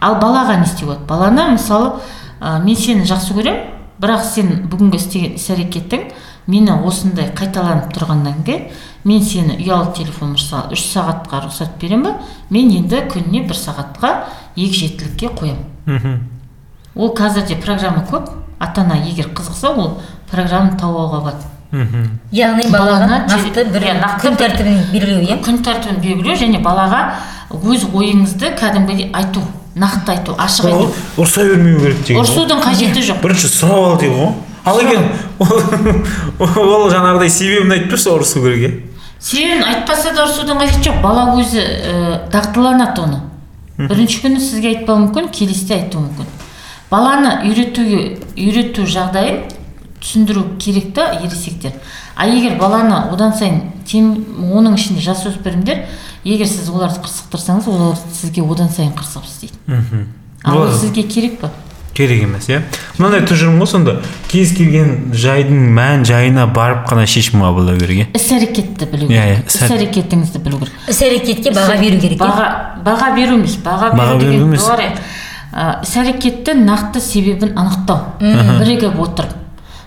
Ал 0.00 0.18
балаға 0.20 0.58
не 0.60 0.64
істеуге 0.64 0.94
болады 0.94 1.06
баланы 1.08 1.48
мысалы 1.56 1.92
ә, 2.40 2.62
мен 2.62 2.76
сені 2.76 3.04
жақсы 3.08 3.36
көремін 3.36 3.74
бірақ 4.00 4.24
сен 4.24 4.68
бүгінгі 4.70 5.00
істеген 5.00 5.36
іс 5.36 5.48
әрекетің 5.52 6.10
мені 6.46 6.76
осындай 6.84 7.30
қайталанып 7.36 7.92
тұрғаннан 7.96 8.42
кейін 8.44 8.68
мен 9.04 9.22
сені 9.24 9.56
ұялы 9.56 9.94
телефон 9.96 10.34
мысалы 10.36 10.76
үш 10.76 10.84
сағатқа 10.92 11.46
рұқсат 11.46 11.78
беремін 11.80 12.04
ба 12.04 12.14
мен 12.50 12.72
енді 12.76 13.06
күніне 13.12 13.46
бір 13.48 13.56
сағатқа 13.56 14.12
егжеттілікке 14.56 15.32
қоямын. 15.32 15.64
Мхм. 15.86 16.18
Ол 16.94 17.14
қазірде 17.16 17.56
программа 17.60 18.04
көп. 18.08 18.28
Ата 18.58 18.80
ана 18.80 18.96
егер 19.04 19.28
қызықса 19.34 19.74
ол 19.74 20.00
программаны 20.30 20.78
тауып 20.78 20.96
алуға 20.96 21.20
болады. 21.20 21.52
Мхм. 21.72 22.08
Яғни 22.32 22.70
балаға 22.70 23.06
нақты 23.26 23.64
бір 23.74 23.82
иә, 23.82 23.94
нақты 24.00 24.22
күн 24.22 24.36
тәртібін 24.38 24.82
белгілеу 24.92 25.22
иә? 25.26 25.40
күн 25.42 25.62
тәртібін 25.66 26.00
белгілеу 26.00 26.36
және 26.38 26.62
балаға 26.62 27.00
өз 27.50 27.88
ойыңызды 27.92 28.52
кәдімгідей 28.58 29.10
айту 29.12 29.42
нақты 29.76 30.14
айту 30.14 30.36
ашық 30.38 30.70
ол 30.70 30.86
айту. 30.86 30.94
ұрса 31.18 31.44
бермеу 31.44 31.80
керек 31.80 32.02
деген 32.06 32.22
ұрсудың 32.22 32.62
қажеті 32.64 33.02
жоқ. 33.10 33.20
Бірінші 33.22 33.50
сұрап 33.50 33.82
ал 33.90 33.98
дейді 34.00 34.14
ғой 34.14 34.32
ал 34.64 34.80
егер 34.80 35.02
ол 36.38 36.72
ол 36.78 36.88
жаңағыдай 36.90 37.28
себебін 37.30 37.76
айтып 37.76 37.92
тұрса 37.92 38.14
ұрысу 38.14 38.42
керек 38.46 38.62
иә? 38.62 38.72
Себебін 39.20 39.64
айтпаса 39.66 40.14
да 40.14 40.24
ұрсудың 40.26 40.62
қажеті 40.62 40.88
жоқ. 40.88 41.02
Бала 41.02 41.28
өзі 41.36 41.60
ә, 41.60 42.30
дағдыланады 42.32 43.02
оны. 43.04 43.20
Бірінші 43.76 44.22
күні 44.24 44.40
сізге 44.40 44.72
айтпауы 44.72 45.06
мүмкін 45.06 45.30
келесіде 45.34 45.82
айтуы 45.82 46.06
мүмкін. 46.06 46.26
Баланы 46.96 47.32
үйретуге 47.44 48.16
үйрету 48.36 48.86
жағдайын 48.88 49.42
түсіндіру 50.00 50.56
керек 50.62 50.94
та 50.96 51.10
ересектер. 51.20 51.74
А 52.16 52.26
егер 52.28 52.56
баланы 52.58 53.02
одан 53.12 53.34
сайын 53.36 53.60
тем, 53.84 54.14
оның 54.40 54.78
ішінде 54.78 55.04
жасөспірімдер 55.04 55.84
егер 56.24 56.48
сіз 56.48 56.70
оларды 56.72 57.02
қырсықтырсаңыз 57.04 57.68
олар 57.68 58.00
сізге 58.16 58.44
одан 58.46 58.72
сайын 58.72 58.94
қырсығып 58.96 59.28
істейді. 59.28 59.60
Мхм. 59.66 60.06
Ал 60.44 60.62
ол 60.62 60.72
сізге 60.72 61.02
керек 61.02 61.40
па? 61.40 61.50
Керек 61.96 62.22
емес 62.26 62.48
иә. 62.48 62.62
Мынандай 62.98 63.24
тұжырым 63.28 63.60
ғой 63.60 63.68
сонда. 63.70 63.98
Кез 64.28 64.52
келген 64.56 65.12
жайдың 65.16 65.70
мән 65.76 66.04
жайына 66.08 66.44
барып 66.46 66.84
қана 66.90 67.06
шешім 67.08 67.40
қабылдау 67.44 67.80
керек 67.80 68.02
иә? 68.02 68.08
Іс 68.16 68.28
әрекетті 68.36 68.88
білу 68.92 69.08
Иә, 69.08 69.16
иә, 69.16 69.38
керек 69.40 69.48
іс 69.48 69.60
іс 69.62 69.76
әрекетіңізді 69.76 70.42
білу 70.44 70.60
керек. 70.60 70.74
Іс 70.92 71.00
әрекетке 71.06 71.54
баға 71.56 71.78
беру 71.80 72.00
керек 72.02 72.20
иә? 72.20 72.26
баға 72.26 72.48
баға 72.84 73.14
беру 73.16 73.38
емес 73.40 73.56
баға 73.64 73.94
беру 73.96 74.18
деген 74.20 74.52
емес. 75.56 75.80
доғар 75.80 75.82
іс 75.82 75.96
әрекетті 75.96 76.54
нақты 76.54 77.00
себебін 77.00 77.56
анықтау. 77.56 77.98
Бірігіп 78.20 79.00
отырып 79.00 79.32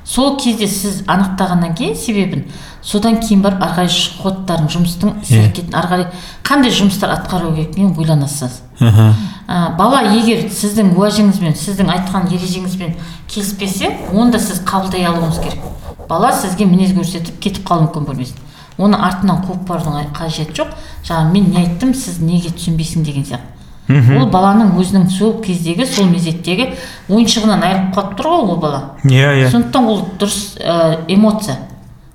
сол 0.09 0.37
кезде 0.39 0.67
сіз 0.67 1.03
анықтағаннан 1.05 1.75
кейін 1.77 1.95
себебін 1.95 2.45
содан 2.81 3.19
кейін 3.21 3.43
барып 3.43 3.61
ары 3.61 3.75
қарай 3.75 3.89
ходтарын 4.23 4.67
жұмыстың 4.67 5.21
іс 5.21 5.29
әрекетін 5.29 5.75
ары 5.77 5.87
қарай 5.91 6.07
қандай 6.43 6.73
жұмыстар 6.73 7.13
атқару 7.13 7.53
керектігін 7.53 7.93
ойланасыз. 7.97 8.61
Мхм. 8.79 9.13
Ә, 9.47 9.75
бала 9.77 10.01
егер 10.09 10.49
сіздің 10.49 10.95
уәжіңізбен 10.97 11.53
сіздің 11.53 11.91
айтқан 11.93 12.25
ережеңізбен 12.33 12.95
келіспесе 13.29 13.91
онда 14.13 14.39
сіз 14.39 14.63
қабылдай 14.65 15.05
алуыңыз 15.05 15.39
керек. 15.43 15.61
Бала 16.09 16.33
сізге 16.33 16.65
мінез 16.65 16.95
көрсетіп 16.97 17.37
кетіп 17.39 17.69
қалуы 17.69 17.85
мүмкін 17.85 18.09
бөлмесін 18.09 18.35
оны 18.79 18.97
артынан 18.97 19.43
қуып 19.45 19.67
барудың 19.67 20.09
қажеті 20.15 20.55
жоқ. 20.57 20.73
Жаңағы 21.05 21.31
мен 21.33 21.49
не 21.51 21.63
айттым 21.65 21.93
сіз 21.93 22.21
неге 22.23 22.49
түсінбейсің 22.49 23.03
деген 23.03 23.25
сияқты. 23.27 23.58
Ол 23.89 24.27
баланың 24.29 24.75
өзінің 24.77 25.09
сол 25.09 25.39
кездегі 25.41 25.85
сол 25.89 26.05
мезеттегі 26.11 26.67
ойыншығынан 27.09 27.63
айырылып 27.65 27.95
қалып 27.95 28.17
тұр 28.19 28.29
ғой 28.29 28.43
ол 28.53 28.59
бала. 28.61 28.81
Иә 29.03 29.31
иә. 29.41 29.49
Сондықтан 29.49 29.87
ол 29.89 30.03
дұрыс 30.19 30.57
ә, 30.61 31.05
эмоция. 31.07 31.57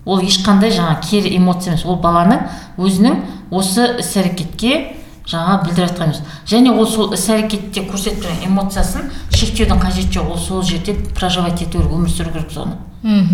Ол 0.05 0.21
ешқандай 0.23 0.71
жаңа 0.71 1.01
кері 1.03 1.35
эмоция 1.37 1.73
емес. 1.73 1.85
Ол 1.85 1.97
баланың 1.99 2.47
өзінің 2.79 3.17
осы 3.51 3.89
іс 3.99 4.13
әрекетке 4.21 4.95
жаңа 5.27 5.63
білдіріп 5.65 5.89
жатқан 5.91 6.13
емес. 6.13 6.21
Және 6.47 6.71
ол 6.71 6.87
сол 6.87 7.15
іс 7.17 7.27
әрекетте 7.33 7.83
көрсетіп 7.89 8.23
тұрған 8.23 8.47
эмоциясын 8.51 9.11
шектеудің 9.35 9.81
қажеті 9.83 10.19
жоқ. 10.21 10.31
Ол 10.31 10.39
сол 10.39 10.63
жерде 10.63 10.95
проживать 11.17 11.63
ету 11.63 11.79
керек 11.81 11.91
өмір 11.91 12.13
сүру 12.13 12.31
керек 12.37 12.53
соны. 12.53 12.77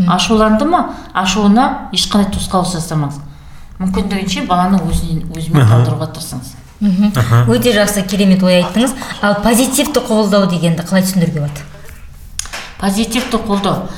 Ашуланды 0.08 0.64
ма? 0.64 0.94
Ашуына 1.12 1.90
ешқандай 1.92 2.30
тосқауыл 2.32 2.70
жасамаңыз. 2.70 3.20
Мүмкіндігінше 3.80 4.46
баланы 4.46 4.80
өзінен 4.86 5.26
өзімен 5.34 5.66
қалдыруға 5.66 6.10
тырысыңыз. 6.14 6.54
Мхм. 6.80 7.50
Өте 7.52 7.72
жақсы 7.76 8.02
керемет 8.08 8.42
ой 8.42 8.62
айттыңыз. 8.62 8.94
Ал 9.22 9.40
позитивті 9.44 10.00
қабылдау 10.00 10.48
дегенді 10.50 10.82
қалай 10.82 11.04
түсіндіруге 11.04 11.44
болады? 11.44 11.66
Позитивті 12.80 13.40
қолдау. 13.44 13.88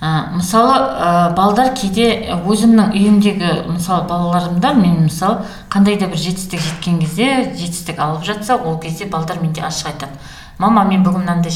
Ә, 0.00 0.32
мысалы 0.32 0.72
ә, 0.72 1.34
балдар 1.36 1.74
кейде 1.76 2.32
өзімнің 2.32 2.94
үйімдегі 2.96 3.50
мысалы 3.68 4.06
балаларымда 4.08 4.72
мен 4.72 5.02
мысалы 5.10 5.44
қандай 5.68 5.98
да 6.00 6.08
бір 6.08 6.16
жетістік 6.16 6.62
жеткен 6.64 7.02
кезде 7.02 7.52
жетістік 7.52 8.00
алып 8.00 8.24
жатса 8.24 8.56
ол 8.56 8.78
кезде 8.80 9.04
балдар 9.04 9.42
менде 9.42 9.60
ашық 9.60 9.92
айтады. 9.92 10.16
Мама 10.56 10.86
мен 10.88 11.04
бүгін 11.04 11.26
мынандай 11.26 11.52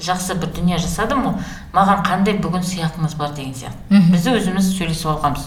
жақсы 0.00 0.38
бір 0.40 0.54
дүние 0.56 0.80
жасадым 0.80 1.22
ғой 1.26 1.36
маған 1.76 2.00
қандай 2.08 2.40
бүгін 2.40 2.64
сыйақыңыз 2.64 3.16
бар? 3.16 3.36
деген 3.36 3.52
сияқты. 3.52 4.00
Біз 4.12 4.26
өзіміз 4.32 4.72
сөйлесіп 4.72 5.12
алғанбыз 5.12 5.46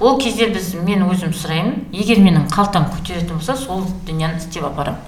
ол 0.00 0.18
кезде 0.18 0.48
біз 0.50 0.74
мен 0.84 1.02
өзім 1.08 1.32
сұраймын. 1.32 1.84
егер 1.92 2.18
менің 2.18 2.48
қалтам 2.50 2.86
көтеретін 2.90 3.34
болса 3.38 3.56
сол 3.56 3.84
дүниені 4.06 4.38
істеп 4.38 4.64
апарамын 4.64 5.00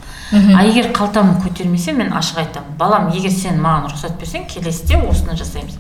а 0.57 0.65
егер 0.65 0.91
қалтам 0.93 1.37
көтермесе 1.43 1.93
мен 1.93 2.13
ашық 2.13 2.39
айтамын. 2.39 2.77
Балам 2.79 3.09
егер 3.13 3.31
сен 3.31 3.61
маған 3.61 3.91
рұқсат 3.93 4.17
берсең 4.19 4.47
келесіде 4.49 4.97
осыны 5.09 5.37
жасаймыз. 5.37 5.77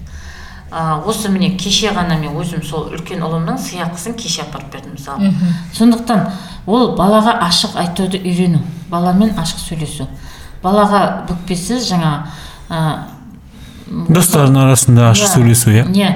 А, 0.70 1.00
осы 1.06 1.28
міне 1.28 1.56
кеше 1.56 1.88
ғана 1.94 2.18
мен 2.20 2.36
өзім 2.36 2.62
сол 2.64 2.90
үлкен 2.92 3.22
ұлымның 3.22 3.58
сыйақысын 3.58 4.14
кеше 4.18 4.42
апарып 4.42 4.72
бердім 4.72 4.92
мысалы. 4.94 5.32
Сондықтан 5.74 6.28
ол 6.66 6.94
балаға 6.96 7.38
ашық 7.48 7.76
айтуды 7.78 8.18
үйрену 8.18 8.60
баламен 8.90 9.34
ашық 9.38 9.58
сөйлесу. 9.58 10.06
Балаға 10.62 11.26
бүкпесіз 11.28 11.88
жаңа 11.88 12.26
ә, 12.70 12.80
достардың 13.88 14.60
арасында 14.64 15.10
ашық 15.12 15.28
Иә, 15.28 15.34
сөйлесу 15.34 15.70
иә? 15.70 15.84
иә. 15.92 16.12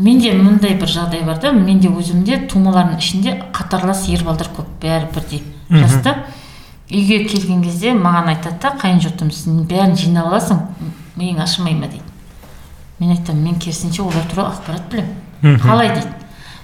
Менде 0.00 0.32
мындай 0.32 0.74
бір 0.80 0.88
жағдай 0.88 1.24
бар 1.26 1.40
да 1.42 1.52
менде 1.52 1.90
өзімде 1.92 2.38
тумалардың 2.48 3.00
ішінде 3.02 3.34
қатарлас 3.52 4.06
ер 4.08 4.24
балдар 4.24 4.48
көп 4.56 4.68
бәрі 4.82 5.10
бірдей. 5.14 5.42
Жаста 5.70 6.14
үйге 6.90 7.24
келген 7.28 7.62
кезде 7.62 7.92
маған 7.94 8.32
айтады 8.32 8.58
да 8.62 8.72
қайын 8.80 9.02
жұртым 9.04 9.30
сен 9.34 9.62
бәрін 9.68 9.96
жинап 10.00 10.30
аласың 10.30 10.62
миың 11.20 11.42
ашымай 11.44 11.74
ма? 11.74 11.86
дейді. 11.86 12.04
Мен 12.98 13.12
айтамын 13.16 13.44
мен 13.44 13.60
керісінше 13.60 14.02
олар 14.02 14.24
туралы 14.32 14.54
ақпарат 14.54 14.88
білемін 14.90 15.60
қалай? 15.60 15.92
дейді. 15.94 16.08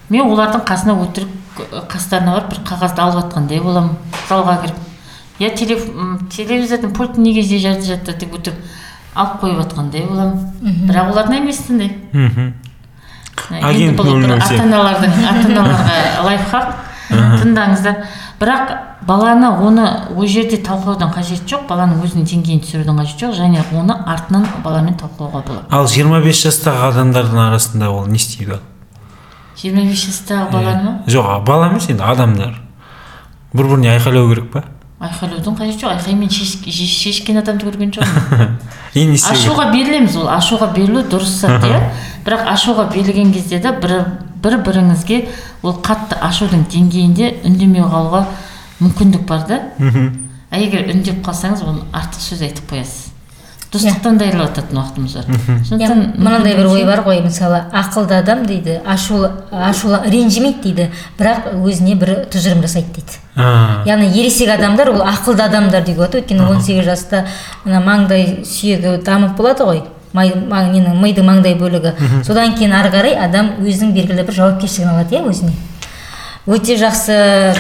Мен 0.09 0.26
олардың 0.33 0.64
қасына 0.66 0.97
өтірік 1.05 1.87
қастарына 1.93 2.37
барып 2.37 2.50
бір 2.50 2.64
қағазды 2.66 3.02
алып 3.05 3.21
жатқандай 3.21 3.62
боламын 3.62 3.97
залға 4.28 4.59
кіріп 4.64 4.76
я 5.40 5.50
телевизордың 5.55 6.93
пультін 6.97 7.28
неге 7.28 7.43
жатыр 7.43 8.16
деп 8.16 8.37
өтірік 8.40 8.61
алып 9.14 9.43
қойып 9.43 9.62
жатқандай 9.62 10.07
боламын? 10.09 10.47
Бірақ 10.88 11.12
олардың 11.12 11.38
әңгімесі 11.40 11.69
тыңдаймын 11.71 12.55
ата 14.37 14.62
аналардың 14.62 15.16
ата 15.31 15.49
аналарға 15.49 15.97
лайфхак 16.28 16.71
тыңдаңыздар. 17.11 17.99
Бірақ 18.37 18.73
баланы 19.09 19.49
оны 19.64 19.85
ол 20.12 20.26
жерде 20.28 20.59
талқылаудың 20.61 21.12
қажеті 21.14 21.55
жоқ 21.55 21.66
баланың 21.71 22.02
өзінің 22.05 22.26
деңгейін 22.28 22.61
түсірудің 22.66 22.99
қажеті 23.00 23.26
жоқ 23.26 23.37
және 23.38 23.62
оны 23.73 23.97
артынан 24.05 24.45
баламен 24.64 24.99
талқылауға 25.00 25.43
болады. 25.47 25.64
Ал 25.71 25.88
25 25.88 26.43
жастағы 26.49 26.90
адамдардың 26.90 27.40
арасында 27.47 27.90
ол 27.95 28.07
не 28.11 28.21
істейді 28.21 28.59
жиырма 29.57 29.87
бес 29.88 30.05
жастағы 30.05 30.50
баланы 30.52 30.83
ма? 30.85 30.95
жоқ 31.09 31.45
бала 31.47 31.71
емес 31.71 31.88
енді 31.88 32.05
адамдар. 32.05 32.59
Бір 33.55 33.71
біріне 33.73 33.95
айқайлау 33.95 34.28
керек 34.28 34.50
па 34.52 34.64
айқайлаудың 35.00 35.57
қажеті 35.59 35.83
жоқ. 35.85 35.91
Айқаймен 35.97 36.31
шеш- 36.33 36.62
шеш- 36.65 36.97
шешкен 37.03 37.37
адамды 37.43 37.67
көрген 37.69 37.91
жоқпын. 37.97 38.57
Керек? 38.95 39.21
ашуға 39.33 39.67
берілеміз 39.73 40.17
ол. 40.17 40.29
Ашуға 40.33 40.71
берілу 40.75 41.03
дұрыс 41.11 41.35
зат 41.43 41.65
иә? 41.65 41.81
Бірақ 42.26 42.47
ашуға 42.55 42.88
берілген 42.95 43.33
кезде 43.35 43.59
де 43.61 43.73
бір 43.73 43.97
бір 44.43 44.57
біріңізге 44.65 45.19
ол 45.62 45.76
қатты 45.85 46.17
ашудың 46.23 46.65
деңгейінде 46.73 47.33
үндемей 47.45 47.83
қалуға 47.83 48.25
мүмкіндік 48.81 49.26
бар 49.29 49.45
да? 49.49 49.61
А 50.50 50.59
егер 50.59 50.88
үндеп 50.93 51.21
қалсаңыз 51.26 51.62
ол 51.67 51.83
артық 51.93 52.21
сөз 52.23 52.43
айтып 52.47 52.71
қоясыз. 52.73 53.12
Достықтан 53.73 54.18
да 54.18 54.25
айырылывататын 54.25 54.78
уақытымыз 54.78 55.14
бар. 55.14 55.25
Сондықтан 55.68 56.02
мынандай 56.16 56.54
бір 56.56 56.66
ой 56.70 56.85
бар 56.85 57.00
ғой 57.04 57.20
мысалы 57.25 57.64
ақылды 57.73 58.14
адам 58.18 58.44
дейді 58.46 58.80
ашулы 58.87 59.30
ашулы 59.50 60.00
ренжімейді 60.06 60.62
дейді 60.62 60.90
бірақ 61.18 61.50
өзіне 61.64 61.94
бір 61.99 62.12
тұжырым 62.32 62.62
жасайды 62.62 62.94
дейді. 62.94 63.18
Яғни 63.90 64.08
ересек 64.20 64.49
адамдар 64.54 64.90
ол 64.94 65.02
ақылды 65.02 65.42
адамдар 65.42 65.82
деуге 65.85 65.99
болады 66.06 66.18
өйткені 66.23 66.46
18 66.56 66.85
жаста 66.87 67.26
мына 67.64 67.80
маңдай 67.85 68.44
сүйегі 68.44 68.96
дамып 69.04 69.37
болады 69.37 69.64
ғой 69.64 69.82
май, 70.16 70.30
ма- 70.49 70.64
ненің 70.73 70.96
мидың 71.02 71.26
маңдай 71.28 71.54
бөлігі. 71.61 71.92
Содан 72.25 72.54
кейін 72.56 72.73
ары 72.73 72.88
қарай 72.94 73.18
адам 73.20 73.50
өзінің 73.61 73.92
белгілі 73.92 74.23
бір 74.25 74.35
жауапкершілігін 74.38 74.94
алады 74.94 75.16
иә 75.18 75.26
өзіне. 75.28 75.52
Өте 76.47 76.76
жақсы 76.79 77.15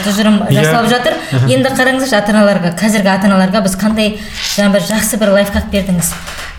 тұжырым 0.04 0.40
Иә. 0.46 0.62
жасалып 0.62 0.90
жатыр. 0.90 1.14
Енді 1.50 1.72
қараңыздаршы 1.74 2.16
ата 2.20 2.32
аналарға 2.32 2.74
қазіргі 2.78 3.10
ата 3.10 3.26
аналарға 3.26 3.62
біз 3.66 3.74
қандай 3.80 4.18
жаңа 4.54 4.72
бір 4.76 4.84
жақсы 4.92 5.18
бір 5.18 5.32
лайфхак 5.40 5.70
бердіңіз? 5.72 6.12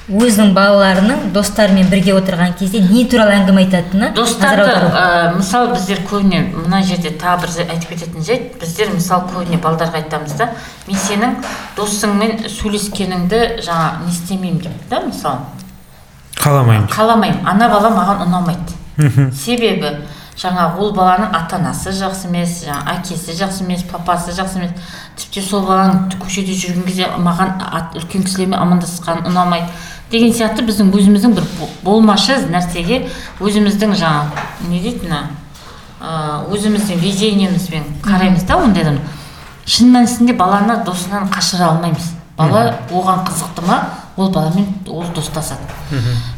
Өзінің 0.08 0.54
балаларының 0.56 1.32
достарымен 1.36 1.90
бірге 1.92 2.14
отырған 2.16 2.54
кезде 2.60 2.80
не 2.80 3.02
туралы 3.12 3.34
әңгіме 3.42 3.66
айтатыны 3.66 4.14
достарды 4.16 4.64
ә, 4.96 5.34
мысалы 5.36 5.74
біздер 5.74 6.00
көбіне 6.08 6.46
мына 6.54 6.80
жерде 6.88 7.12
тағы 7.20 7.42
бір 7.44 7.74
айтып 7.74 7.90
кететін 7.92 8.24
жайт 8.24 8.56
біздер 8.62 8.94
мысалы 8.94 9.28
көбіне 9.34 9.60
балдарға 9.60 10.00
айтамыз 10.00 10.38
да 10.40 10.48
мен 10.88 10.96
сенің 11.04 11.36
досыңмен 11.76 12.40
сөйлескеніңді 12.48 13.42
жаңа 13.68 13.90
не 14.06 14.14
істемеймін 14.16 14.62
деп 14.64 14.90
да 14.90 15.02
мысалы? 15.10 15.44
Қаламаймын. 16.40 16.88
Қаламаймын. 16.88 17.44
Ана 17.44 17.68
бала 17.68 17.90
маған 17.92 18.24
ұнамайды. 18.30 19.34
Себебі 19.36 19.92
жаңа 20.38 20.67
ол 20.77 20.91
баланың 20.94 21.34
ата 21.34 21.58
анасы 21.58 21.89
жақсы 21.98 22.27
емес 22.29 22.63
жаңа 22.67 22.94
әкесі 22.98 23.34
жақсы 23.39 23.63
емес 23.65 23.84
папасы 23.89 24.32
жақсы 24.38 24.60
емес. 24.62 24.72
Тіпті 25.17 25.41
сол 25.41 25.65
баланың 25.65 26.12
көшеде 26.22 26.53
жүрген 26.53 26.86
кезде 26.86 27.08
маған 27.17 27.56
ат- 27.72 27.96
үлкен 27.98 28.24
кісілермен 28.24 28.60
амандасқан 28.60 29.25
ұнамайды 29.25 29.67
деген 30.12 30.32
сияқты 30.32 30.63
біздің 30.67 30.94
өзіміздің 30.94 31.34
бір 31.36 31.44
бо- 31.60 31.70
болмашы 31.84 32.38
нәрсеге 32.51 33.08
өзіміздің 33.41 33.96
жаңа 33.98 34.25
не 34.70 34.79
дейді 34.79 35.08
мына 35.08 35.24
өзіміздің 36.53 37.00
видениемізбен 37.01 37.84
қараймыз 38.06 38.46
да 38.48 38.58
ондай 38.62 38.86
шын 39.67 39.89
мәнісінде 39.91 40.34
баланы 40.38 40.77
досынан 40.86 41.27
қашыра 41.27 41.65
алмаймыз. 41.74 42.13
Бала 42.38 42.75
оған 42.91 43.25
қызықты 43.27 43.65
ма? 43.67 43.82
Ол 44.18 44.32
баламен 44.32 44.66
ол 44.90 45.06
достасады. 45.16 45.62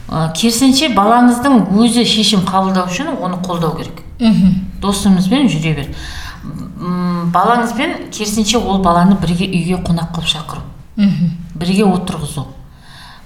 Ә, 0.09 0.31
керісінше 0.35 0.91
балаңыздың 0.95 1.69
өзі 1.79 2.03
шешім 2.05 2.43
қабылдау 2.47 2.89
үшін 2.91 3.13
оны 3.15 3.39
қолдау 3.45 3.77
керек. 3.77 4.01
Мхм. 4.19 4.65
Досыңызбен 4.83 5.47
жүре 5.47 5.73
бер. 5.77 5.87
М, 6.43 7.31
балаңызбен 7.31 8.09
керісінше 8.11 8.59
ол 8.59 8.81
баланы 8.83 9.15
бірге 9.21 9.47
үйге 9.47 9.79
қонақ 9.79 10.11
қылып 10.17 10.27
шақыру. 10.27 10.61
Мхм. 10.97 11.31
Бірге 11.55 11.87
отырғызу. 11.87 12.45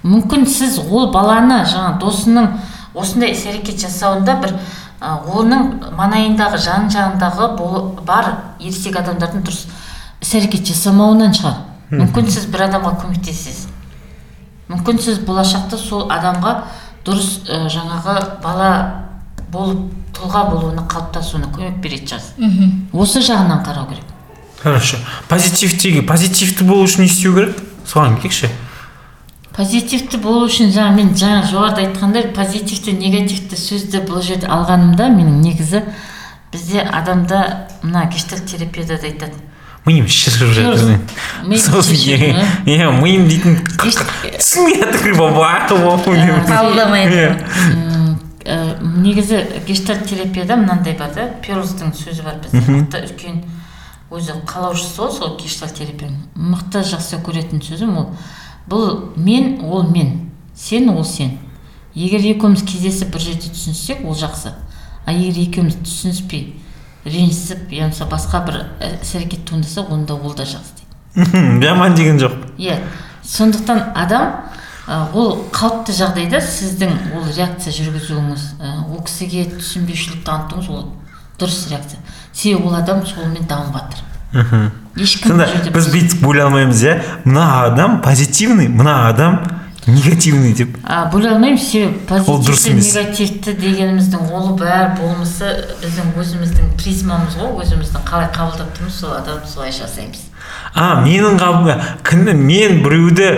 Мүмкін 0.04 0.46
сіз 0.46 0.78
ол 0.78 1.10
баланы 1.10 1.64
жаңа 1.66 1.98
досының 1.98 2.50
осындай 2.94 3.32
іс 3.34 3.46
әрекет 3.50 3.80
жасауында 3.82 4.38
бір 4.42 4.54
ә, 5.00 5.18
оның 5.34 5.94
маңайындағы 5.98 6.60
жан 6.62 6.90
жағындағы 6.92 7.50
бар 8.06 8.34
ересек 8.60 9.00
адамдардың 9.00 9.42
дұрыс 9.42 9.64
іс 10.22 10.34
әрекет 10.38 10.68
жасамауынан 10.68 11.34
шығар. 11.34 11.62
Мүмкін 11.90 12.30
сіз 12.30 12.46
бір 12.52 12.68
адамға 12.68 12.98
көмектесесіз 13.02 13.63
мүмкін 14.68 15.00
сіз 15.02 15.20
болашақта 15.26 15.78
сол 15.78 16.08
адамға 16.12 16.54
дұрыс 17.04 17.44
ә, 17.48 17.66
жаңағы 17.68 18.16
бала 18.42 18.70
болып 19.52 19.90
тұлға 20.16 20.44
болуына 20.50 20.86
қалыптасуына 20.90 21.50
көмек 21.54 21.80
беретін 21.84 22.14
шығарсыз 22.14 22.38
мхм. 22.38 22.70
осы 22.92 23.20
жағынан 23.20 23.64
қарау 23.66 23.88
керек. 23.90 24.04
Хорошо. 24.62 24.96
Позитивтегі 25.28 26.02
позитивті 26.08 26.64
болу 26.64 26.86
үшін 26.86 27.04
не 27.04 27.10
істеу 27.10 27.34
керек? 27.34 27.58
Соған 27.84 28.16
келейікші. 28.16 28.48
Позитивті 29.54 30.18
болу 30.24 30.46
үшін 30.48 30.72
жаңа 30.72 30.96
мен 30.96 31.12
жаңа 31.14 31.44
жоғарыда 31.50 31.84
айтқандай 31.84 32.30
позитивті 32.34 32.96
негативті 32.96 33.58
сөзді 33.60 34.00
бұл 34.08 34.22
жерде 34.24 34.48
алғанымда 34.48 35.10
менің 35.12 35.42
негізі 35.44 35.84
бізде 36.52 36.80
адамда 36.80 37.68
мына 37.82 38.08
гештальт 38.10 38.46
терапияда 38.50 38.96
да 38.96 39.10
айтады 39.10 39.38
миым 39.86 40.06
Ми 41.44 41.58
сосын 41.58 41.96
иә 42.64 42.90
миым 43.02 43.28
дейтін 43.28 43.58
Геш- 43.82 44.00
түсінбей 44.38 44.80
ә, 48.44 48.80
негізі 48.80 49.42
гештальт 49.66 50.06
терапияда 50.08 50.56
мынандай 50.56 50.96
бар 50.98 51.12
да 51.14 51.28
перлстың 51.44 51.92
сөзі 51.96 52.24
бар 52.24 52.40
бізде. 52.42 52.60
Мықты 52.60 53.04
үлкен 53.08 53.42
өзі 54.12 54.36
қалаушысы 54.48 55.00
ғой 55.00 55.12
сол 55.12 55.36
гештальт 55.40 55.76
терапияның 55.78 56.20
мықты 56.36 56.84
жақсы 56.84 57.20
көретін 57.24 57.62
сөзім 57.64 57.96
ол. 57.98 58.10
Бұл 58.68 59.12
мен 59.16 59.60
ол 59.64 59.88
мен. 59.90 60.30
Сен 60.54 60.88
ол 60.90 61.04
сен. 61.04 61.38
Егер 61.94 62.20
екеуміз 62.20 62.62
кездесіп 62.64 63.12
бір 63.14 63.20
жерде 63.20 63.48
түсінсек 63.52 64.04
ол 64.04 64.16
жақсы. 64.16 64.52
А 65.06 65.12
егер 65.12 65.42
екеуміз 65.48 65.76
түсініспей 65.84 66.54
ренжісіп 67.04 67.72
я 67.72 67.88
болмаса 67.88 68.08
басқа 68.08 68.44
бір 68.46 68.60
іс 69.02 69.14
әрекет 69.14 69.44
туындаса 69.48 69.84
онда 69.84 70.14
ол 70.14 70.34
да 70.34 70.44
жақсы 70.48 70.80
дейді. 71.14 71.64
Жаман 71.64 71.94
деген 71.94 72.18
жоқ 72.18 72.36
иә 72.58 72.78
сондықтан 73.24 73.92
адам 73.94 74.44
ә, 74.88 75.12
ол 75.12 75.44
қалыпты 75.52 75.92
жағдайда 75.96 76.40
сіздің 76.40 76.96
ол 77.16 77.28
реакция 77.36 77.72
жүргізуіңіз 77.72 78.46
ә, 78.60 78.72
ол 78.88 79.02
кісіге 79.04 79.46
түсінбеушілік 79.56 80.24
танытуыңыз 80.24 80.70
ол 80.70 80.88
дұрыс 81.38 81.68
реакция. 81.70 82.00
Себебі 82.32 82.68
ол 82.68 82.74
адам 82.74 83.04
солмен 83.06 83.46
дамып 83.48 83.76
жатыр. 83.78 84.70
Ешкім 84.96 85.30
сонда 85.30 85.46
бұл 85.46 85.56
жерде 85.56 85.70
біз 85.74 85.88
бүйтіп 85.92 86.22
бөле 86.22 86.42
алмаймыз 86.44 86.82
иә? 86.82 86.98
Мына 87.24 87.64
адам 87.68 88.00
позитивный 88.02 88.68
мына 88.68 89.08
адам 89.08 89.40
негативный 89.86 90.52
деп. 90.54 90.76
А, 90.84 91.04
бөле 91.12 91.30
алмаймыз 91.34 91.62
себебі 91.68 91.98
Ол 92.26 92.40
дұрыс 92.40 92.64
позитивті 92.64 92.70
емес. 92.72 92.94
негативті 92.94 93.54
дегеніміздің 93.60 94.30
ол 94.32 94.54
бәрі 94.58 94.94
болмысы 95.00 95.50
біздің 95.82 96.14
өзіміздің 96.20 96.70
призмамыз 96.80 97.36
ғой 97.40 97.64
өзіміздің 97.64 98.06
қалай 98.08 98.30
қабылдап 98.34 98.72
тұрмыз 98.78 99.00
сол 99.00 99.12
адамды 99.18 99.48
солай 99.50 99.72
жасаймыз. 99.72 100.30
А 100.74 101.04
менің 101.04 101.38
кімді 102.02 102.32
мен 102.34 102.82
біреуді 102.82 103.28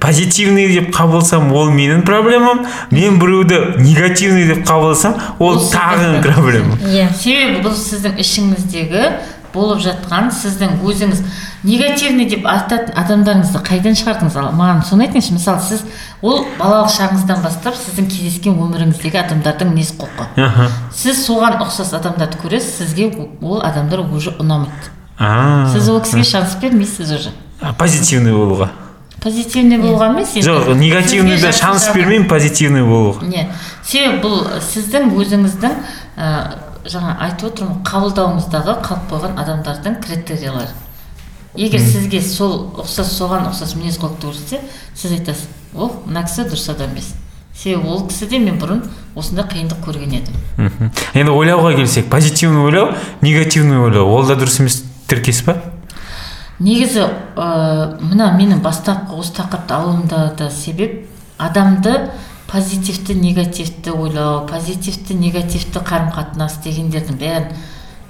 позитивный 0.00 0.68
деп 0.72 0.94
қабылдасам 0.94 1.52
ол 1.52 1.70
менің 1.70 2.02
проблемам. 2.06 2.66
Мен 2.90 3.18
біреуді 3.18 3.76
негативный 3.82 4.46
деп 4.46 4.64
қабылдасам 4.66 5.14
ол 5.38 5.58
тағы 5.72 6.22
проблема 6.22 6.78
иә 6.86 7.08
себебі 7.12 7.66
бұл 7.66 7.74
сіздің 7.76 8.20
ішіңіздегі 8.22 9.04
болып 9.56 9.80
жатқан 9.80 10.28
сіздің 10.36 10.76
өзіңіз 10.84 11.22
негативный 11.66 12.28
деп 12.28 12.44
айтатын 12.46 12.94
адамдарыңызды 13.00 13.62
қайдан 13.66 13.96
шығардыңыз? 13.98 14.36
Ал 14.36 14.52
маған 14.54 14.84
соны 14.86 15.08
айтыңызшы. 15.08 15.34
Мысалы 15.34 15.64
сіз 15.64 15.82
ол 16.22 16.44
балалық 16.60 16.92
шағыңыздан 16.94 17.42
бастап 17.42 17.74
сіздің 17.80 18.10
кездескен 18.12 18.60
өміріңіздегі 18.60 19.22
адамдардың 19.24 19.72
мінез 19.72 19.94
құлқы. 19.96 20.70
Сіз 20.94 21.24
соған 21.26 21.58
ұқсас 21.64 21.94
адамдарды 21.96 22.38
көресіз 22.44 22.84
сізге 22.84 23.10
ол 23.42 23.62
адамдар 23.64 24.04
уже 24.06 24.36
ұнамайды. 24.36 24.92
Сіз 25.72 25.88
ол 25.88 26.02
кісіге 26.04 26.24
шанс 26.24 26.56
бермейсіз 26.60 27.12
уже. 27.18 27.32
Позитивный 27.78 28.36
болуға. 28.36 28.68
Позитивный 29.22 29.80
болған 29.80 30.12
емес 30.12 30.36
енді. 30.36 30.46
жоқ 30.46 30.68
жақсы 31.40 31.52
шанс 31.56 31.88
бермеймін 31.94 32.28
позитивный 32.28 32.84
болуға. 32.84 33.24
Не 33.24 33.48
себебі 33.82 34.20
бұл 34.22 34.60
сіздің 34.60 35.08
өзіңіздің 35.16 35.72
жаңа 36.92 37.16
айтып 37.26 37.50
отырмын 37.50 37.76
ғой, 37.76 37.84
қабылдауыңыздағы 37.90 38.78
қалып 38.86 39.12
қойған 39.12 39.36
адамдардың 39.42 40.00
критериялары. 40.04 40.72
Егер 41.56 41.80
сізге 41.80 42.20
сол 42.20 42.58
ұқсас 42.82 43.12
соған 43.16 43.46
ұқсас 43.50 43.76
мінез 43.78 44.00
құлықты 44.00 44.28
көрсетсе 44.28 44.60
сіз 44.94 45.16
айтасыз 45.18 45.48
о 45.74 45.90
мына 46.04 46.26
кісі 46.26 46.44
дұрыс 46.50 46.68
адам 46.72 46.92
емес 46.92 47.14
себебі 47.56 47.88
ол 47.88 48.04
кісіде 48.08 48.38
мен 48.42 48.58
бұрын 48.60 48.82
осындай 49.16 49.46
қиындық 49.48 49.80
көрген 49.84 50.12
едім. 50.18 50.36
Мхм. 50.58 50.90
енді 51.14 51.32
ойлауға 51.32 51.72
келсек 51.78 52.10
позитивный 52.12 52.60
ойлау 52.66 52.92
негативный 53.22 53.80
ойлау 53.80 54.12
ол 54.12 54.26
да 54.28 54.36
дұрыс 54.36 54.60
емес 54.60 54.82
тіркес 55.08 55.42
па 55.46 55.56
негізі 56.58 57.06
ә, 57.36 57.96
мына 58.00 58.34
менің 58.36 58.60
бастапқы 58.64 59.16
осы 59.16 59.32
тақырыпты 59.38 59.76
алуымда 59.76 60.20
да 60.36 60.50
себеп 60.50 61.06
адамды 61.38 62.10
позитивті 62.50 63.14
негативті 63.14 63.90
ойлау 63.90 64.46
позитивті 64.46 65.14
негативті 65.14 65.82
қарым 65.82 66.12
қатынас 66.14 66.60
дегендердің 66.64 67.18
бәрін 67.18 67.48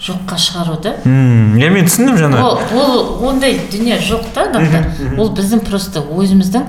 жоққа 0.01 0.37
шығару 0.37 0.77
да. 0.83 0.93
Мм 1.05 1.57
иә 1.57 1.71
мен 1.73 1.89
түсіндім 1.89 2.19
жаңа. 2.21 2.43
Ол 2.45 2.61
ол 2.77 3.29
ондай 3.31 3.57
дүние 3.73 3.97
жоқ 3.97 4.29
та 4.35 4.45
адамда 4.51 4.85
ол 5.17 5.33
біздің 5.33 5.65
просто 5.65 6.05
өзіміздің 6.05 6.69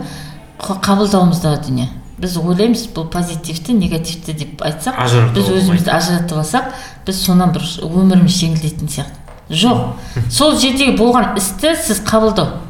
қабылдауымыздағы 0.63 1.65
дүние. 1.67 1.89
Біз 2.17 2.37
ойлаймыз 2.39 2.87
бұл 2.95 3.09
позитивті 3.11 3.75
негативті 3.77 4.33
деп 4.33 4.63
айтсақ 4.63 5.03
біз 5.35 5.51
өзімізді 5.59 5.91
ажыратып 5.91 6.39
алсақ 6.39 6.71
біз 7.05 7.19
сонан 7.19 7.51
бір 7.53 7.67
өміріміз 7.83 8.39
жеңілдейтін 8.39 8.89
сияқты. 8.89 9.19
Жоқ. 9.51 9.83
Сол 10.31 10.57
жердегі 10.57 10.97
болған 10.97 11.37
істі 11.37 11.75
сіз 11.75 12.01
қабылдау. 12.07 12.63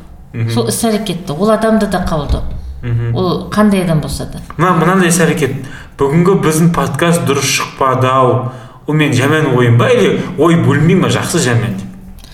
Сол 0.53 0.67
іс 0.69 0.83
әрекетті 0.83 1.38
ол 1.38 1.53
адамды 1.53 1.88
да 1.88 2.03
қабылдау. 2.03 2.57
Ол 2.83 3.49
қандай 3.49 3.83
адам 3.83 4.01
болса 4.01 4.25
да 4.31 4.39
мына 4.57 4.73
мынандай 4.77 5.09
іс 5.09 5.19
әрекет 5.23 5.65
бүгінгі 5.97 6.37
біздің 6.43 6.71
подкаст 6.75 7.25
дұрыс 7.25 7.49
шықпады 7.57 8.07
ау. 8.07 8.51
Ол 8.87 8.95
менің 8.95 9.15
жаман 9.17 9.47
ойым 9.57 9.77
ба 9.79 9.89
или 9.91 10.21
ой 10.37 10.55
бөлінбей 10.63 10.95
ма? 10.95 11.09
Жақсы 11.11 11.41
жаман 11.43 11.73
деп. 11.75 12.29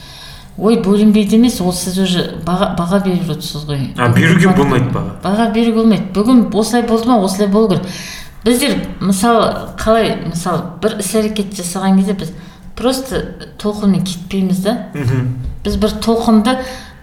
Ой 0.57 0.77
бөлінбейді 0.83 1.39
емес 1.39 1.61
ол 1.61 1.73
сіз 1.73 1.97
уже 2.03 2.25
баға, 2.45 2.73
баға 2.77 2.99
беріп 3.05 3.31
отырсыз 3.33 3.63
ғой. 3.65 3.87
А 3.97 4.09
беруге 4.13 4.51
болмайды 4.53 4.91
баға. 4.93 5.15
Баға 5.23 5.47
беруге 5.55 5.79
болмайды. 5.79 6.11
Бүгін 6.13 6.45
осылай 6.53 6.83
болды 6.85 7.07
ма? 7.07 7.17
Осылай 7.23 7.47
болу 7.47 7.69
керек. 7.69 7.87
Біздер 8.43 8.75
мысалы 8.99 9.69
қалай 9.79 10.17
мысалы 10.27 10.75
бір 10.83 10.99
іс 10.99 11.13
әрекет 11.15 11.55
жасаған 11.57 11.97
кезде 12.01 12.13
біз 12.19 12.33
просто 12.75 13.23
толқынмен 13.63 14.03
кетпейміз 14.05 14.61
да. 14.67 14.77
Біз 15.63 15.79
бір 15.79 15.97
толқынды 16.03 16.59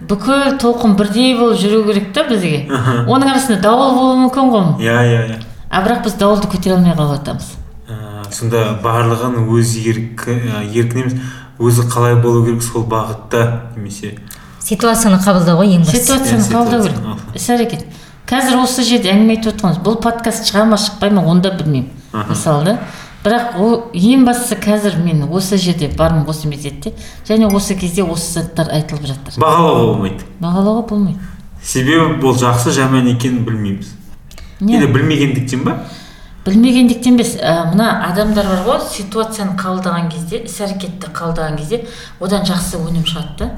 бүкіл 0.09 0.57
толқын 0.61 0.95
бірдей 0.99 1.35
болып 1.37 1.59
жүру 1.61 1.83
керек 1.87 2.11
та 2.13 2.23
бізге. 2.29 2.65
Оның 3.07 3.31
арасында 3.31 3.59
дауыл 3.61 3.95
болуы 3.97 4.19
мүмкін 4.25 4.51
ғой 4.53 4.85
иә 4.85 4.97
иә 5.05 5.21
иә. 5.29 5.39
А 5.69 5.81
бірақ 5.85 6.03
біз 6.05 6.17
дауылды 6.19 6.49
көтере 6.51 6.75
алмай 6.75 6.95
қалып 6.95 7.19
жатамыз 7.19 7.51
А, 7.91 8.23
сонда 8.31 8.63
барлығын 8.83 9.47
өз 9.51 9.75
еркі 9.77 10.37
еркін 10.71 11.05
емес 11.05 11.15
өзі 11.59 11.87
қалай 11.91 12.15
болу 12.21 12.45
керек 12.45 12.63
сол 12.63 12.83
бағытта 12.87 13.71
немесе 13.75 14.15
ситуацияны 14.61 15.19
қабылдау 15.23 15.61
ғой 15.61 15.75
ең 15.75 15.85
бастысы. 15.85 16.05
Ситуацияны 16.05 16.45
қабылдау 16.47 16.83
керек. 16.85 17.35
Іс 17.35 17.47
әрекет. 17.49 17.85
Қазір 18.29 18.61
осы 18.61 18.83
жерде 18.87 19.11
әңгіме 19.11 19.35
айтып 19.35 19.55
отырмыз. 19.55 19.79
Бұл 19.83 19.97
подкаст 20.03 20.47
шыға 20.47 20.63
ма 20.69 20.77
шықпай 20.79 21.11
ма 21.11 21.25
оны 21.27 21.41
да 21.43 21.51
білмеймін 21.57 21.89
мысалы 22.29 22.63
да. 22.65 22.75
Бірақ 23.23 23.57
ол 23.61 23.75
ең 23.93 24.25
бастысы 24.25 24.57
қазір 24.61 24.97
мен 25.03 25.23
осы 25.29 25.57
жерде 25.57 25.89
бармын 25.97 26.27
осы 26.29 26.47
мезетте. 26.49 26.93
Және 27.27 27.51
осы 27.53 27.75
кезде 27.75 28.03
осы 28.03 28.39
заттар 28.39 28.71
айтылып 28.73 29.05
жатыр. 29.05 29.37
Бағалауға 29.41 29.85
болмайды. 29.91 30.25
Бағалауға 30.41 30.87
болмайды. 30.89 31.19
Себебі 31.63 32.17
бұл 32.21 32.37
жақсы 32.41 32.73
жаман 32.73 33.07
екенін 33.13 33.45
білмейміз. 33.45 33.93
Или 34.61 34.87
білмегендіктен 34.87 35.63
ба? 35.65 35.77
Білмегендіктен 36.45 37.19
емес. 37.19 37.35
Ә, 37.37 37.69
мына 37.69 37.91
адамдар 38.07 38.47
бар 38.49 38.63
ғой 38.65 38.81
ситуацияны 38.89 39.53
қабылдаған 39.59 40.09
кезде 40.09 40.41
іс 40.47 40.57
әрекетті 40.65 41.13
қабылдаған 41.13 41.59
кезде 41.61 41.83
одан 42.19 42.45
жақсы 42.49 42.81
өнім 42.81 43.05
шығады 43.05 43.37
да. 43.37 43.51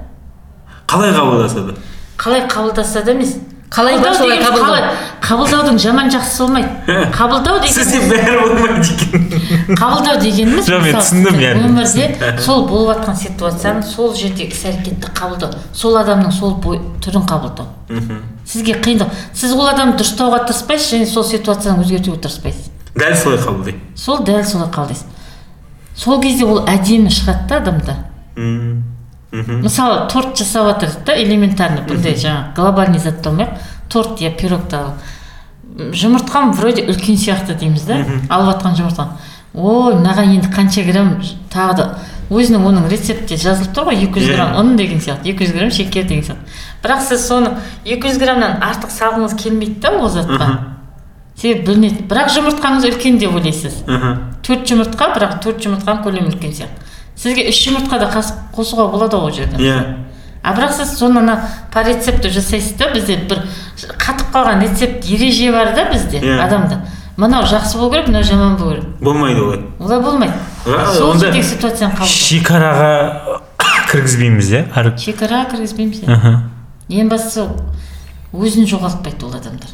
Қалай 0.92 1.16
қабылдасады 1.16 1.78
қалай 2.20 2.48
қабылдаса 2.52 3.04
да 3.06 3.12
емес. 3.16 3.38
Қалай 3.74 3.98
да 4.04 4.14
солай 4.14 4.38
қабылдау. 4.38 4.92
қабылдаудың 5.24 5.78
жаман 5.82 6.10
жақсысы 6.14 6.44
болмайды. 6.44 6.70
Қабылдау 7.16 7.64
сізде 7.66 8.00
деген 8.00 8.12
бәрі 8.12 8.40
болмайды 8.42 8.94
екен. 8.94 9.76
Қабылдау 9.80 10.20
дегеніміз 10.22 10.68
Жоқ, 10.70 10.84
мен 10.84 10.98
түсіндім, 11.00 11.40
яғни. 11.42 11.64
өмірде 11.72 12.38
сол 12.46 12.68
болып 12.68 12.98
жатқан 13.00 13.18
ситуацияны 13.18 13.82
сол 13.88 14.14
жердегі 14.14 14.52
іс 14.54 14.62
әрекетті 14.70 15.10
қабылдау. 15.18 15.58
Сол 15.74 15.98
адамның 15.98 16.32
сол 16.38 16.54
бой, 16.62 16.82
түрін 17.02 17.26
қабылдау. 17.26 17.66
Сізге 18.46 18.78
қиындық 18.84 19.10
сіз 19.34 19.56
ол 19.58 19.66
адамды 19.72 20.04
дұрыстауға 20.04 20.44
тырыспайсыз 20.46 20.94
және 20.94 21.08
сол 21.10 21.24
ситуацияны 21.26 21.82
өзгертуге 21.82 22.20
тырыспайсыз. 22.28 22.70
Дәл 22.94 23.16
солай 23.18 23.40
қабылдайды 23.40 23.80
сол 23.96 24.22
дәл 24.28 24.44
солай 24.46 24.70
қабылдайсыз. 24.70 25.06
Сол 25.96 26.22
кезде 26.22 26.46
ол 26.46 26.62
әдемі 26.68 27.10
шығады 27.10 27.48
да 27.48 27.58
адамда. 27.64 27.98
Мхм. 29.34 29.62
мысалы 29.66 30.08
торт 30.14 30.38
жасап 30.38 30.68
жатырсыз 30.70 31.04
да 31.06 31.18
элементарно 31.18 31.84
бұндай 31.88 32.16
жаңағы 32.16 32.56
глобальный 32.56 33.00
затты 33.00 33.30
алмайық 33.30 33.58
торт 33.90 34.22
я 34.22 34.32
пирогты 34.32 34.78
ал 34.78 34.94
жұмыртқам 35.74 36.54
вроде 36.54 36.86
үлкен 36.86 37.18
сияқты 37.18 37.56
дейміз 37.58 37.86
да 37.90 38.02
алып 38.30 38.54
жатқан 38.54 38.76
жұмыртқам 38.78 39.16
ой 39.54 39.96
мынаған 39.96 40.36
енді 40.38 40.50
қанша 40.54 40.84
грамм 40.86 41.16
тағы 41.54 41.78
да. 41.78 41.88
Өзінің 42.34 42.64
оның 42.66 42.86
рецептте 42.90 43.36
жазылып 43.38 43.74
тұр 43.76 43.90
ғой 43.90 44.06
екі 44.06 44.22
жүз 44.22 44.30
Иә. 44.32 44.36
грамм 44.38 44.54
ұн 44.58 44.70
деген 44.80 45.02
сияқты 45.04 45.30
екі 45.30 45.46
жүз 45.46 45.54
грамм 45.54 45.72
шекер 45.76 46.06
деген 46.08 46.24
сияқты. 46.24 46.48
Бірақ 46.82 47.02
сіз 47.06 47.26
соны 47.28 47.50
екі 47.86 48.08
жүз 48.10 48.18
граммнан 48.22 48.64
артық 48.64 48.90
салғыңыз 48.96 49.36
келмейді 49.38 49.76
да 49.84 49.92
ол 50.00 50.10
затқа. 50.10 50.48
Себебі 51.36 51.68
білінеді. 51.68 52.08
Бірақ 52.10 52.32
жұмыртқаңыз 52.34 52.88
үлкен 52.90 53.20
деп 53.20 53.36
ойлайсыз. 53.36 53.84
Мхм. 53.86 54.18
төрт 54.42 54.66
жұмыртқа 54.72 55.10
бірақ 55.14 55.36
төрт 55.44 55.62
жұмыртқаның 55.68 56.04
көлемі 56.08 56.32
үлкен 56.32 56.56
сияқты. 56.56 56.83
Сізге 57.16 57.48
үш 57.50 57.60
жұмыртқа 57.68 58.00
да 58.00 58.10
қосуға 58.56 58.90
болады 58.92 59.18
ғой 59.18 59.30
ол 59.30 59.36
жерде 59.36 59.58
иә. 59.62 59.78
А 60.44 60.54
бірақ 60.54 60.74
сіз 60.76 60.98
соны 60.98 61.20
ана 61.22 61.38
по 61.72 61.84
рецепту 61.84 62.30
жасайсыз 62.30 62.74
да 62.78 62.90
бізде 62.94 63.16
бір 63.30 63.46
қатып 63.78 64.34
қалған 64.34 64.62
рецепт 64.66 65.06
ереже 65.06 65.52
бар 65.52 65.74
да 65.76 65.86
бізде 65.92 66.20
Иә. 66.20 66.40
адамда. 66.44 66.82
Мынау 67.16 67.44
жақсы 67.46 67.78
болу 67.78 67.92
керек 67.92 68.08
мынау 68.08 68.24
жаман 68.24 68.58
болу 68.58 68.72
керек. 68.72 68.86
Болмайды 69.00 69.42
олай. 69.42 69.62
Олай 69.80 70.00
болмайды. 70.02 70.34
Сол 70.98 71.14
жердегі 71.14 71.44
ситуацияны 71.44 71.94
қабылдау 71.94 72.08
шекараға 72.10 73.40
кіргізбейміз 73.92 74.52
иә 74.52 74.64
әр 74.76 74.92
шекара 74.98 75.46
кіргізбейміз 75.52 76.04
иә. 76.04 76.40
Ең 76.90 77.10
бастысы 77.14 77.48
өзін 78.34 78.66
жоғалтпайды 78.68 79.24
ол 79.26 79.36
адамдар. 79.38 79.70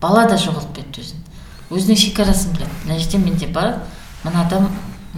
Бала 0.00 0.26
да 0.28 0.36
жоғалтпайды 0.36 1.00
өзін. 1.00 1.24
Өзінің 1.72 1.96
шекарасын 1.98 2.52
біледі. 2.52 2.70
Мына 2.84 2.98
жерде 3.00 3.18
менде 3.18 3.46
бар. 3.46 3.78
Мына 4.22 4.44
адам 4.46 4.68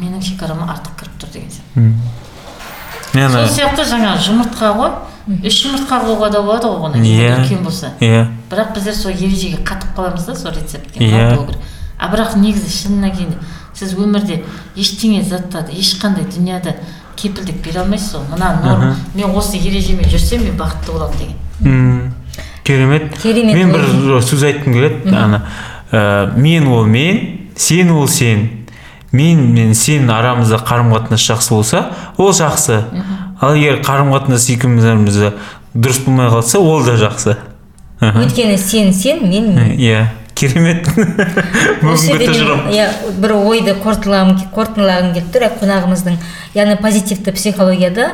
менің 0.00 0.22
шекарама 0.22 0.66
артық 0.74 0.96
кіріп 1.00 1.18
тұр 1.22 1.32
деген 1.32 1.50
сияқты. 1.50 1.92
Мен 3.16 3.30
сол 3.32 3.46
сияқты 3.48 3.84
жаңа 3.88 4.16
жұмыртқа 4.20 4.72
ғой. 4.76 4.90
Үш 5.46 5.56
жұмыртқа 5.64 6.00
қылуға 6.04 6.30
да 6.30 6.42
болады 6.42 6.68
ғой 6.68 6.90
оны 6.90 7.00
Иә. 7.02 7.40
үлкен 7.40 7.62
болса. 7.64 7.92
Иә. 8.00 8.26
Бірақ 8.50 8.74
біздер 8.76 8.94
сол 8.94 9.10
ережеге 9.10 9.56
қатып 9.64 9.96
қаламыз 9.96 10.26
да 10.26 10.34
сол 10.36 10.52
рецептке 10.52 11.00
Иә. 11.00 11.10
мынау 11.12 11.36
болу 11.36 11.46
керек. 11.48 11.62
а 11.98 12.10
бірақ 12.12 12.36
негізі 12.36 12.70
шынына 12.70 13.10
келгенде 13.10 13.38
сіз 13.74 13.94
өмірде 13.94 14.42
ештеңе 14.76 15.22
заттарды 15.24 15.72
ешқандай 15.72 16.24
дүнияда 16.30 16.74
кепілдік 17.16 17.62
бере 17.64 17.80
алмайсыз 17.80 18.14
ғой. 18.14 18.28
Мына 18.30 18.60
норм. 18.62 18.96
Мен 19.14 19.34
осы 19.34 19.56
ережемен 19.56 20.04
жүрсем 20.04 20.44
мен 20.44 20.56
бақытты 20.58 20.92
боламын 20.92 21.18
деген. 21.18 21.36
М, 21.64 22.14
керемет. 22.64 23.16
Керемет 23.22 23.54
мен 23.56 23.72
бір 23.72 24.20
сөз 24.20 24.44
айтқым 24.44 24.72
келеді 24.74 25.14
ана 25.16 25.42
ә, 25.90 26.36
мен 26.36 26.68
ол 26.68 26.84
мен 26.84 27.48
сен 27.56 27.90
ол 27.90 28.06
сен. 28.08 28.55
Мен 29.16 29.42
мен 29.54 29.74
сен 29.74 30.10
арамызда 30.10 30.60
қарым 30.66 30.92
қатынас 30.94 31.24
жақсы 31.24 31.54
болса 31.54 31.82
ол 32.16 32.32
жақсы. 32.36 32.82
Ал 33.40 33.54
егер 33.54 33.82
қарым 33.84 34.12
қатынас 34.14 34.48
екеумізде 34.52 35.32
дұрыс 35.74 36.04
болмай 36.04 36.30
қалса 36.32 36.60
ол 36.60 36.84
да 36.84 36.96
жақсы. 37.00 37.36
Өйткені 38.00 38.58
сен 38.58 38.92
сен 38.94 39.28
мен 39.28 39.54
мен. 39.54 39.74
Иә. 39.76 40.06
Керемет. 40.36 40.84
Бүгінгі 41.80 42.26
тұжырым 42.28 42.66
иә 42.68 42.90
бір 43.22 43.32
ойды 43.38 43.72
қорытындылағым 43.80 45.14
келіп 45.14 45.30
тұр. 45.32 45.46
Қонағымыздың 45.62 46.18
яғни 46.52 46.76
позитивті 46.82 47.32
психологияда 47.32 48.10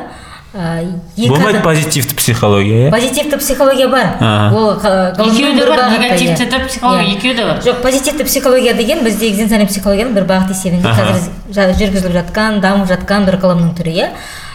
болмайды 0.53 1.57
адам- 1.57 1.63
позитивті 1.63 2.15
психология 2.15 2.87
иә 2.87 2.91
позитивті 2.91 3.37
психология 3.37 3.87
бар. 3.87 4.07
Ол 4.53 4.71
екеуі 4.71 5.55
де 5.55 5.65
бар 5.65 5.89
негативті 5.91 6.45
де 6.45 6.59
психология 6.59 7.15
екеуі 7.17 7.33
де 7.33 7.45
бар. 7.45 7.59
Жоқ 7.65 7.81
позитивті 7.81 8.23
психология 8.23 8.73
деген 8.73 9.03
бізде 9.03 9.31
экзистенциальный 9.31 9.67
психологияның 9.67 10.13
бір 10.13 10.23
бағыт 10.29 10.51
есебінде 10.51 10.87
қазір 10.87 11.73
жүргізіліп 11.79 12.13
жатқан 12.19 12.59
дамып 12.61 12.87
жатқан 12.87 13.25
бір 13.25 13.39
ғылымның 13.41 13.73
түрі 13.79 13.93
иә. 13.97 14.09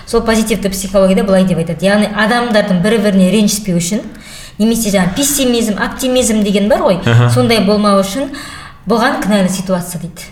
Сол 0.07 0.23
позитивті 0.23 0.69
психологияда 0.71 1.25
былай 1.25 1.45
деп 1.45 1.59
айтады. 1.59 1.85
Яғни 1.85 2.09
адамдардың 2.15 2.81
бір 2.83 2.99
біріне 3.03 3.31
ренжіспеу 3.31 3.77
үшін 3.77 4.01
немесе 4.59 4.91
жаңағы 4.91 5.15
пессимизм 5.17 5.83
оптимизм 5.83 6.43
деген 6.43 6.69
бар 6.69 6.81
ғой 6.81 7.03
сондай 7.35 7.61
болмау 7.67 8.01
үшін 8.01 8.31
бұған 8.89 9.21
кінәлі 9.23 9.49
ситуация 9.51 10.01
дейді. 10.01 10.31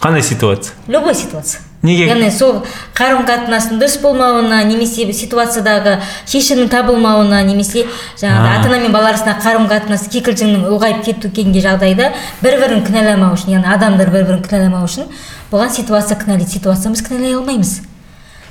Қандай 0.00 0.22
ситуация? 0.22 0.72
Любой 0.88 1.14
ситуация. 1.14 1.60
Неге? 1.82 2.06
яғни 2.10 2.28
сол 2.30 2.58
қарым 2.92 3.22
қатынастың 3.24 3.78
дұрыс 3.80 3.94
болмауына 4.02 4.58
немесе 4.68 5.06
ситуациядағы 5.16 5.94
шешімнің 6.28 6.68
табылмауына 6.68 7.38
немесе 7.48 7.86
жаңағы 8.20 8.48
А. 8.50 8.58
ата 8.58 8.68
ана 8.68 8.80
мен 8.82 8.92
бала 8.92 9.08
арасындағы 9.14 9.40
қарым 9.46 9.68
қатынас 9.70 10.04
кикілжіңнің 10.12 10.66
ұлғайып 10.68 11.04
кету 11.06 11.30
келген 11.32 11.56
жағдайда 11.64 12.10
бір 12.42 12.58
бірін 12.60 12.84
кінәламау 12.84 13.32
үшін 13.32 13.54
яғни 13.56 13.72
адамдар 13.72 14.12
бір 14.12 14.26
бірін 14.28 14.42
кінәламау 14.44 14.84
үшін 14.84 15.08
бұған 15.52 15.72
ситуация 15.72 16.18
кінәлайды 16.20 16.50
ситуация 16.52 16.92
біз 16.92 17.02
кінәлай 17.08 17.34
алмаймыз. 17.40 17.80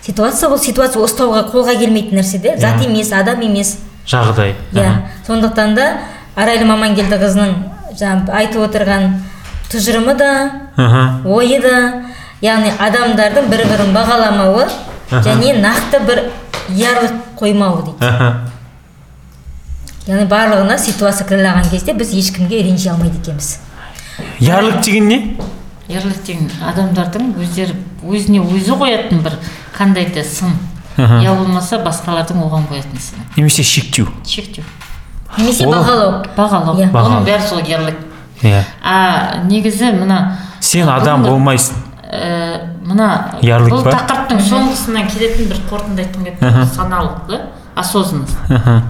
Ситуация 0.01 0.49
бұл 0.49 0.57
ситуация 0.63 1.03
ұстауға 1.05 1.45
қолға 1.51 1.77
келмейтін 1.77 2.17
нәрсе 2.23 2.41
де 2.41 2.57
зат 2.57 2.81
емес 2.81 3.11
адам 3.13 3.41
емес. 3.45 3.77
Жағдай. 4.09 4.55
Иә. 4.73 5.03
Сондықтан 5.27 5.75
да 5.75 5.89
арайлы 6.35 6.65
мамангелдіқызының 6.65 7.53
жаңағы 7.99 8.33
айтып 8.41 8.63
отырған 8.65 9.11
тұжырымы 9.69 10.15
да 10.17 10.31
ойы 11.25 11.59
да 11.61 11.75
яғни 12.41 12.71
адамдардың 12.79 13.49
бір 13.51 13.65
бірін 13.71 13.93
бағаламауы 13.95 14.67
және 15.11 15.55
нақты 15.59 15.99
бір 16.07 16.21
ярлық 16.69 17.17
қоймауы 17.39 17.83
дейді. 17.89 18.13
Яғни 20.09 20.25
барлығына 20.29 20.77
ситуация 20.79 21.27
кінәлаған 21.27 21.69
кезде 21.69 21.93
біз 21.93 22.13
ешкімге 22.17 22.63
ренжи 22.63 22.89
алмайды 22.89 23.19
екенбіз. 23.21 23.59
Ярлық 24.39 24.81
деген 24.85 25.07
не? 25.07 25.19
Ерлік 25.89 26.23
деген 26.25 26.49
адамдардың 26.69 27.33
өздері 27.41 27.75
өзіне 28.05 28.41
өзі 28.45 28.77
қоятын 28.77 29.23
бір 29.25 29.37
қандай 29.77 30.07
да 30.13 30.23
сын. 30.23 30.53
Я 30.97 31.33
болмаса 31.33 31.79
басқалардың 31.83 32.41
оған 32.45 32.67
қоятын 32.69 33.01
сыны. 33.01 33.25
Немесе 33.35 33.63
шектеу. 33.63 34.07
Шектеу. 34.27 34.63
Немесе 35.37 35.65
бағалау. 35.65 36.23
Бағалау. 36.37 36.77
Иә. 36.77 36.89
Оның 36.93 37.25
бәрі 37.25 37.47
сол 37.47 37.61
ерлік 37.65 37.97
иә. 38.43 38.63
А 38.83 39.41
негізі 39.45 39.93
мына 39.97 40.37
сен 40.59 40.89
адам 40.89 41.23
болмайсың. 41.23 41.88
Ә, 42.09 42.65
мына 42.85 43.09
Ярлык 43.45 43.71
бұл 43.73 43.83
тақырыптың 43.85 44.39
соңғысынан 44.49 45.07
келетін 45.11 45.49
бір 45.51 45.61
қорытынды 45.69 46.03
айтқым 46.05 46.25
келіп 46.25 46.41
тұр. 46.41 46.65
Саналы 46.75 47.11
да 47.29 47.41
осознанность 47.75 48.37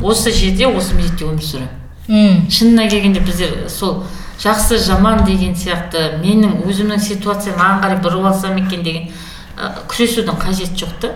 осы 0.04 0.32
жерде 0.32 0.68
осы 0.68 0.96
мезетте 0.96 1.26
өмір 1.26 1.44
сүру 1.44 1.68
М, 2.10 2.48
шынына 2.50 2.88
келгенде 2.90 3.20
біздер 3.20 3.68
сол 3.70 4.04
жақсы 4.42 4.80
жаман 4.82 5.26
деген 5.28 5.54
сияқты 5.54 6.16
менің 6.24 6.64
өзімнің 6.66 6.98
ситуациям 7.04 7.60
маған 7.60 7.84
қарай 7.84 8.00
бұрып 8.02 8.26
алсам 8.32 8.58
екен 8.58 8.82
деген 8.84 9.12
ә, 9.60 9.70
күресудің 9.92 10.40
қажеті 10.42 10.80
жоқ 10.86 10.96
та. 11.04 11.12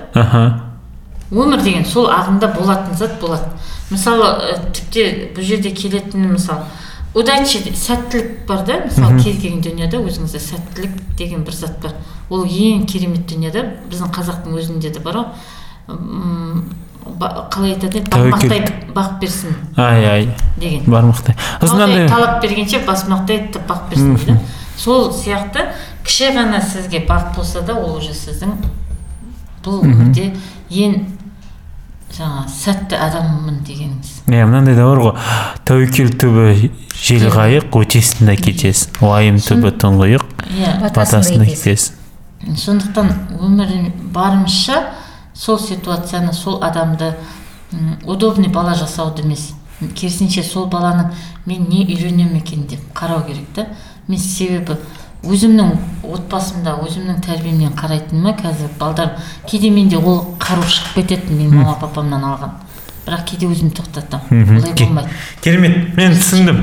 Өмір 1.32 1.64
деген 1.64 1.86
сол 1.86 2.12
ағымда 2.14 2.52
болатын 2.54 2.94
зат 3.00 3.16
болады. 3.22 3.48
Мысалы 3.90 4.28
ә, 4.52 4.60
тіпті 4.76 5.06
бұл 5.34 5.48
жерде 5.48 5.72
келетін 5.72 6.28
мысалы 6.36 6.68
удача 7.14 7.60
де- 7.64 7.72
сәттілік 7.78 8.46
бар 8.48 8.64
да 8.66 8.80
мысалы 8.88 9.22
кез 9.24 9.38
келген 9.42 9.62
дүниеде 9.62 9.98
өзіңізде 10.02 10.40
сәттілік 10.40 11.16
деген 11.18 11.44
бір 11.44 11.54
зат 11.54 11.80
бар. 11.82 11.92
Ол 12.30 12.46
ең 12.46 12.86
керемет 12.90 13.28
дүниеде 13.30 13.66
біздің 13.92 14.10
қазақтың 14.16 14.58
өзінде 14.58 14.90
де 14.94 15.00
бар 15.00 15.16
ғой 15.22 15.26
қалай 17.52 17.74
айтады? 17.76 18.02
Бақмақтай 18.08 18.64
бақ 18.96 19.20
берсін 19.20 19.56
ай 19.78 20.06
ай. 20.06 20.30
деген. 20.58 20.86
Бармақтай. 20.88 21.36
Талап 21.60 22.42
бергенше 22.42 22.80
басмақтай 22.88 23.50
бақ 23.68 23.90
берсін 23.90 24.16
дейді. 24.16 24.38
Сол 24.78 25.12
сияқты 25.12 25.68
кіші 26.06 26.32
ғана 26.36 26.62
сізге 26.62 27.04
бақ 27.08 27.36
болса 27.36 27.62
да 27.62 27.74
ол 27.76 27.98
уже 27.98 28.14
сіздің 28.14 28.56
бұл 29.64 29.84
өмірде 29.84 30.32
ең 30.72 30.96
жаңа 32.14 32.46
сәтті 32.52 32.98
адаммын 33.02 33.62
дегеніңіз 33.66 34.12
иә 34.30 34.46
мынандай 34.46 34.76
да 34.78 34.86
бар 34.86 35.02
ғой. 35.02 35.14
Тәуекел 35.66 36.12
түбі 36.22 36.70
жел 36.94 37.26
қайық 37.34 37.74
өтесің 37.80 38.30
да 38.30 38.36
кетесің 38.38 39.02
уайым 39.08 39.40
түбі 39.42 39.74
тұңғиық 39.82 40.26
иә. 40.54 40.76
батасың 40.84 41.42
да 41.42 41.50
кетесің. 41.50 41.98
сондықтан 42.58 43.10
өмір 43.40 43.92
барымызша 44.14 44.84
сол 45.34 45.60
ситуацияны 45.60 46.34
сол 46.34 46.62
адамды 46.64 47.14
удобный 48.06 48.50
бала 48.50 48.76
жасауды 48.76 49.24
емес 49.24 49.54
керісінше 49.96 50.44
сол 50.44 50.68
баланың 50.70 51.10
мен 51.46 51.66
не 51.70 51.84
үйренемін 51.86 52.38
екен 52.38 52.68
деп 52.68 52.80
қарау 52.94 53.26
керек 53.28 53.48
та. 53.56 53.68
Мен 54.08 54.20
себебі 54.20 54.78
өзімнің 55.24 55.72
отбасымда 56.04 56.76
өзімнің 56.84 57.22
тәрбиемнен 57.24 57.74
қарайтыныма 57.78 58.36
қазір? 58.40 58.70
Балдар 58.80 59.14
кейде 59.48 59.70
менде 59.72 59.98
ол 59.98 60.36
қару 60.40 60.66
шығып 60.68 61.00
кетеді 61.00 61.34
менің 61.38 61.62
мама 61.62 61.78
папамнан 61.80 62.24
алған. 62.28 62.58
Бірақ 63.06 63.26
кейде 63.30 63.48
өзім 63.48 63.72
тоқтатамын 63.76 64.58
олай 64.60 64.74
болмайды. 64.80 65.10
керемет. 65.42 65.96
Мен 65.96 66.14
түсіндім. 66.18 66.60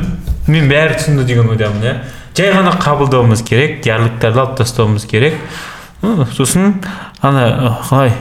Мен 0.47 0.69
бәрі 0.69 0.99
түсінді 1.01 1.25
деген 1.25 1.49
ойдамын 1.49 1.85
иә. 1.85 1.95
Жай 2.37 2.53
ғана 2.53 2.73
қабылдауымыз 2.81 3.43
керек 3.45 3.87
ярлықтарды 3.87 4.41
алып 4.41 4.57
тастауымыз 4.61 5.07
керек. 5.09 5.35
Сосын 6.37 6.81
ана 7.23 7.79
қалай? 7.89 8.13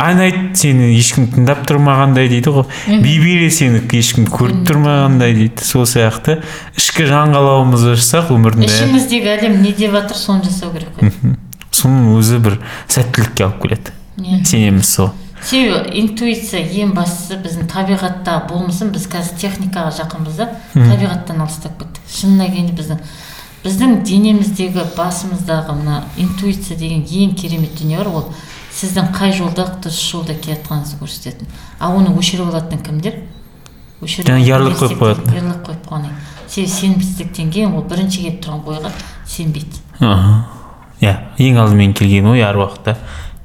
Айнайт 0.00 0.56
сені 0.58 0.90
ешкім 0.98 1.26
тыңдап 1.32 1.64
тұрмағандай 1.68 2.28
дейді 2.30 2.52
ғой. 2.54 2.64
Бейбере 2.88 3.50
сені 3.54 3.82
ешкім 3.94 4.26
көріп 4.32 4.64
тұрмағандай 4.68 5.34
дейді 5.36 5.64
сол 5.64 5.86
сияқты. 5.88 6.40
Ішкі 6.78 7.06
жан 7.10 7.34
қалауымызды 7.34 7.94
ашсақ 7.94 8.32
өмірдің 8.34 8.66
ішіміздегі 8.68 9.34
әлем 9.36 9.60
не 9.62 9.74
деп 9.76 9.94
жатыр 9.94 10.18
соны 10.18 10.46
жасау 10.46 10.72
керек 10.74 10.96
қой. 10.98 11.36
Соның 11.74 12.14
өзі 12.18 12.40
бір 12.42 12.58
сәттілікке 12.88 13.46
алып 13.46 13.62
келеді. 13.62 13.94
Иә. 14.18 14.40
Сенеміз 14.46 14.88
сол. 14.88 15.12
Себебі 15.44 15.92
интуиция 16.00 16.62
ең 16.64 16.94
бастысы 16.96 17.36
біздің 17.42 17.68
табиғатта 17.68 18.38
болмысын 18.48 18.94
біз 18.94 19.04
қазір 19.12 19.36
техникаға 19.42 19.92
жақынбыз 19.98 20.38
да 20.40 20.48
табиғаттан 20.72 21.42
алыстап 21.44 21.76
кеттік. 21.82 22.00
Шынына 22.08 22.46
келгенде 22.48 22.78
біздің 22.78 23.02
біздің 23.64 23.94
денеміздегі 24.08 24.86
басымыздағы 24.96 25.76
мына 25.76 26.02
интуиция 26.20 26.78
деген 26.78 27.04
ең 27.04 27.34
керемет 27.36 27.76
дүние 27.76 27.98
бар 28.00 28.08
ол 28.08 28.26
сіздің 28.74 29.12
қай 29.14 29.32
жолда 29.32 29.66
дұрыс 29.82 30.00
жолда 30.10 30.34
келе 30.34 30.56
жатқаныңызды 30.58 30.98
көрсететін. 31.00 31.50
Ал 31.80 31.96
оны 31.98 32.14
өшіріп 32.18 32.50
алатын 32.50 32.82
кімдер 32.84 33.20
жаңа 34.02 34.40
ярлық 34.42 34.78
қойып 34.80 34.98
қоятын. 35.00 35.36
ярлық 35.38 35.60
қойып 35.68 35.84
кейін 35.88 36.10
себебі 36.48 36.70
сенімсіздіктен 36.70 37.50
кейін 37.50 37.74
ол 37.74 37.84
бірінші 37.88 38.24
келіп 38.24 38.42
тұрған 38.44 38.66
ойға 38.74 38.90
сенбейді. 39.26 39.80
Иә 41.00 41.14
ең 41.38 41.60
алдымен 41.62 41.94
келген 41.96 42.26
ой 42.34 42.42
әр 42.44 42.58
уақытта 42.60 42.96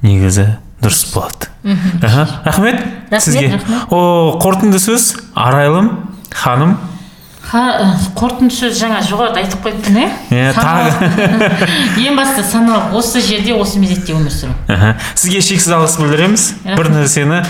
негізі 0.02 0.58
дұрыс 0.82 1.06
болады. 1.14 1.50
Аха, 2.02 2.28
рахмет 2.46 2.84
сізге. 3.22 3.62
о 3.90 4.40
қорытынды 4.42 4.80
сөз 4.80 5.16
арайлым 5.36 6.16
ханым. 6.32 6.78
Ха, 7.50 7.62
ә, 7.82 7.86
қорытынды 8.14 8.54
сөз 8.54 8.76
жаңа 8.78 9.00
жоғарыда 9.08 9.42
айтып 9.42 9.64
қойыппын 9.66 9.96
иә 9.98 10.10
Иә, 10.30 10.50
ең 12.06 12.18
бастысы 12.20 12.44
саналы. 12.52 12.94
Осы 13.00 13.24
жерде 13.26 13.56
осы 13.58 13.80
мезетте 13.82 14.14
өмір 14.14 14.30
сүру. 14.30 14.54
Аха. 14.70 14.92
сізге 15.16 15.42
шексіз 15.42 15.74
алғыс 15.74 15.98
білдіреміз. 15.98 16.46
Бір 16.78 16.92
нәрсені 16.94 17.42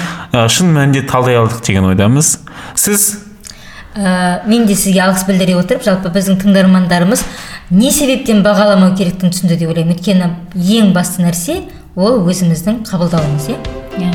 шын 0.48 0.72
мәнінде 0.78 1.04
талдай 1.10 1.36
алдық 1.42 1.66
деген 1.68 1.90
ойдамыз. 1.92 2.38
Сіз? 2.80 3.10
Ә, 3.98 4.48
мен 4.48 4.66
де 4.70 4.76
сізге 4.80 5.04
алғыс 5.04 5.26
білдіре 5.28 5.58
отырып 5.60 5.84
жалпы 5.84 6.14
біздің 6.16 6.40
тыңдармандарымыз 6.46 7.26
не 7.70 7.92
себептен 7.92 8.40
бағаламау 8.46 8.96
керектігін 8.96 9.36
түсінді 9.36 9.60
деп 9.60 9.74
ойлаймын. 9.74 9.98
Өйткені 9.98 10.32
ең 10.80 10.94
басты 10.96 11.26
нәрсе 11.28 11.64
ол 12.00 12.22
өзіміздің 12.24 12.86
қабылдауымыз 12.88 13.52
иә? 13.52 13.60
Иә. 14.00 14.14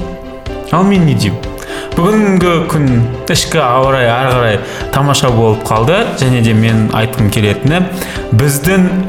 Ал 0.72 0.88
мен 0.88 1.04
не 1.04 1.14
деймін? 1.14 1.53
Бүгінгі 1.94 2.52
күн 2.70 2.88
ішкі 3.30 3.60
ауа 3.62 3.92
райы 3.94 4.08
ары 4.10 4.32
қарай 4.34 4.56
тамаша 4.94 5.30
болып 5.30 5.62
қалды. 5.68 6.00
Және 6.18 6.42
де 6.42 6.54
мен 6.58 6.88
айтқым 6.90 7.30
келетіні 7.30 7.84
біздің 8.34 9.06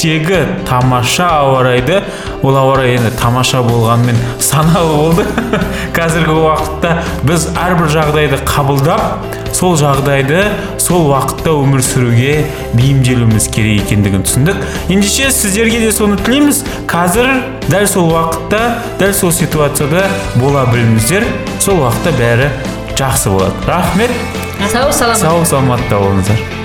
іштегі 0.00 0.64
тамаша 0.64 1.28
ауа 1.28 1.62
райды 1.62 2.00
ол 2.42 2.56
ауа 2.56 2.78
райы 2.80 2.96
енді 2.96 3.10
тамаша 3.20 3.60
болғанымен 3.60 4.16
саналы 4.40 4.94
болды. 4.96 5.26
Қазіргі 5.96 6.36
уақытта 6.40 7.02
біз 7.28 7.50
әрбір 7.52 7.90
жағдайды 7.92 8.38
қабылдап 8.48 9.34
сол 9.52 9.76
жағдайды 9.76 10.40
сол 10.80 11.10
уақытта 11.10 11.52
өмір 11.52 11.84
сүруге 11.84 12.46
бейімделуіміз 12.78 13.50
керек 13.52 13.84
екендігін 13.84 14.24
түсіндік. 14.24 14.62
Ендеше 14.88 15.28
сіздерге 15.36 15.82
де 15.84 15.90
соны 15.92 16.16
тілейміз. 16.22 16.62
Қазір 16.88 17.28
дәл 17.68 17.84
сол 17.90 18.08
уақытта 18.14 18.62
дәл 19.02 19.12
сол 19.12 19.34
ситуацияда 19.36 20.06
бола 20.40 20.64
біліңіздер. 20.72 21.28
Сол 21.60 21.84
уақытта 21.84 22.14
бәрі 22.16 22.48
жақсы 22.96 23.36
болады. 23.36 23.68
Рахмет. 23.68 24.16
Сау 24.72 24.88
саламат. 24.92 25.20
Сау 25.20 25.44
саламатта 25.44 26.00
болыңыздар. 26.00 26.59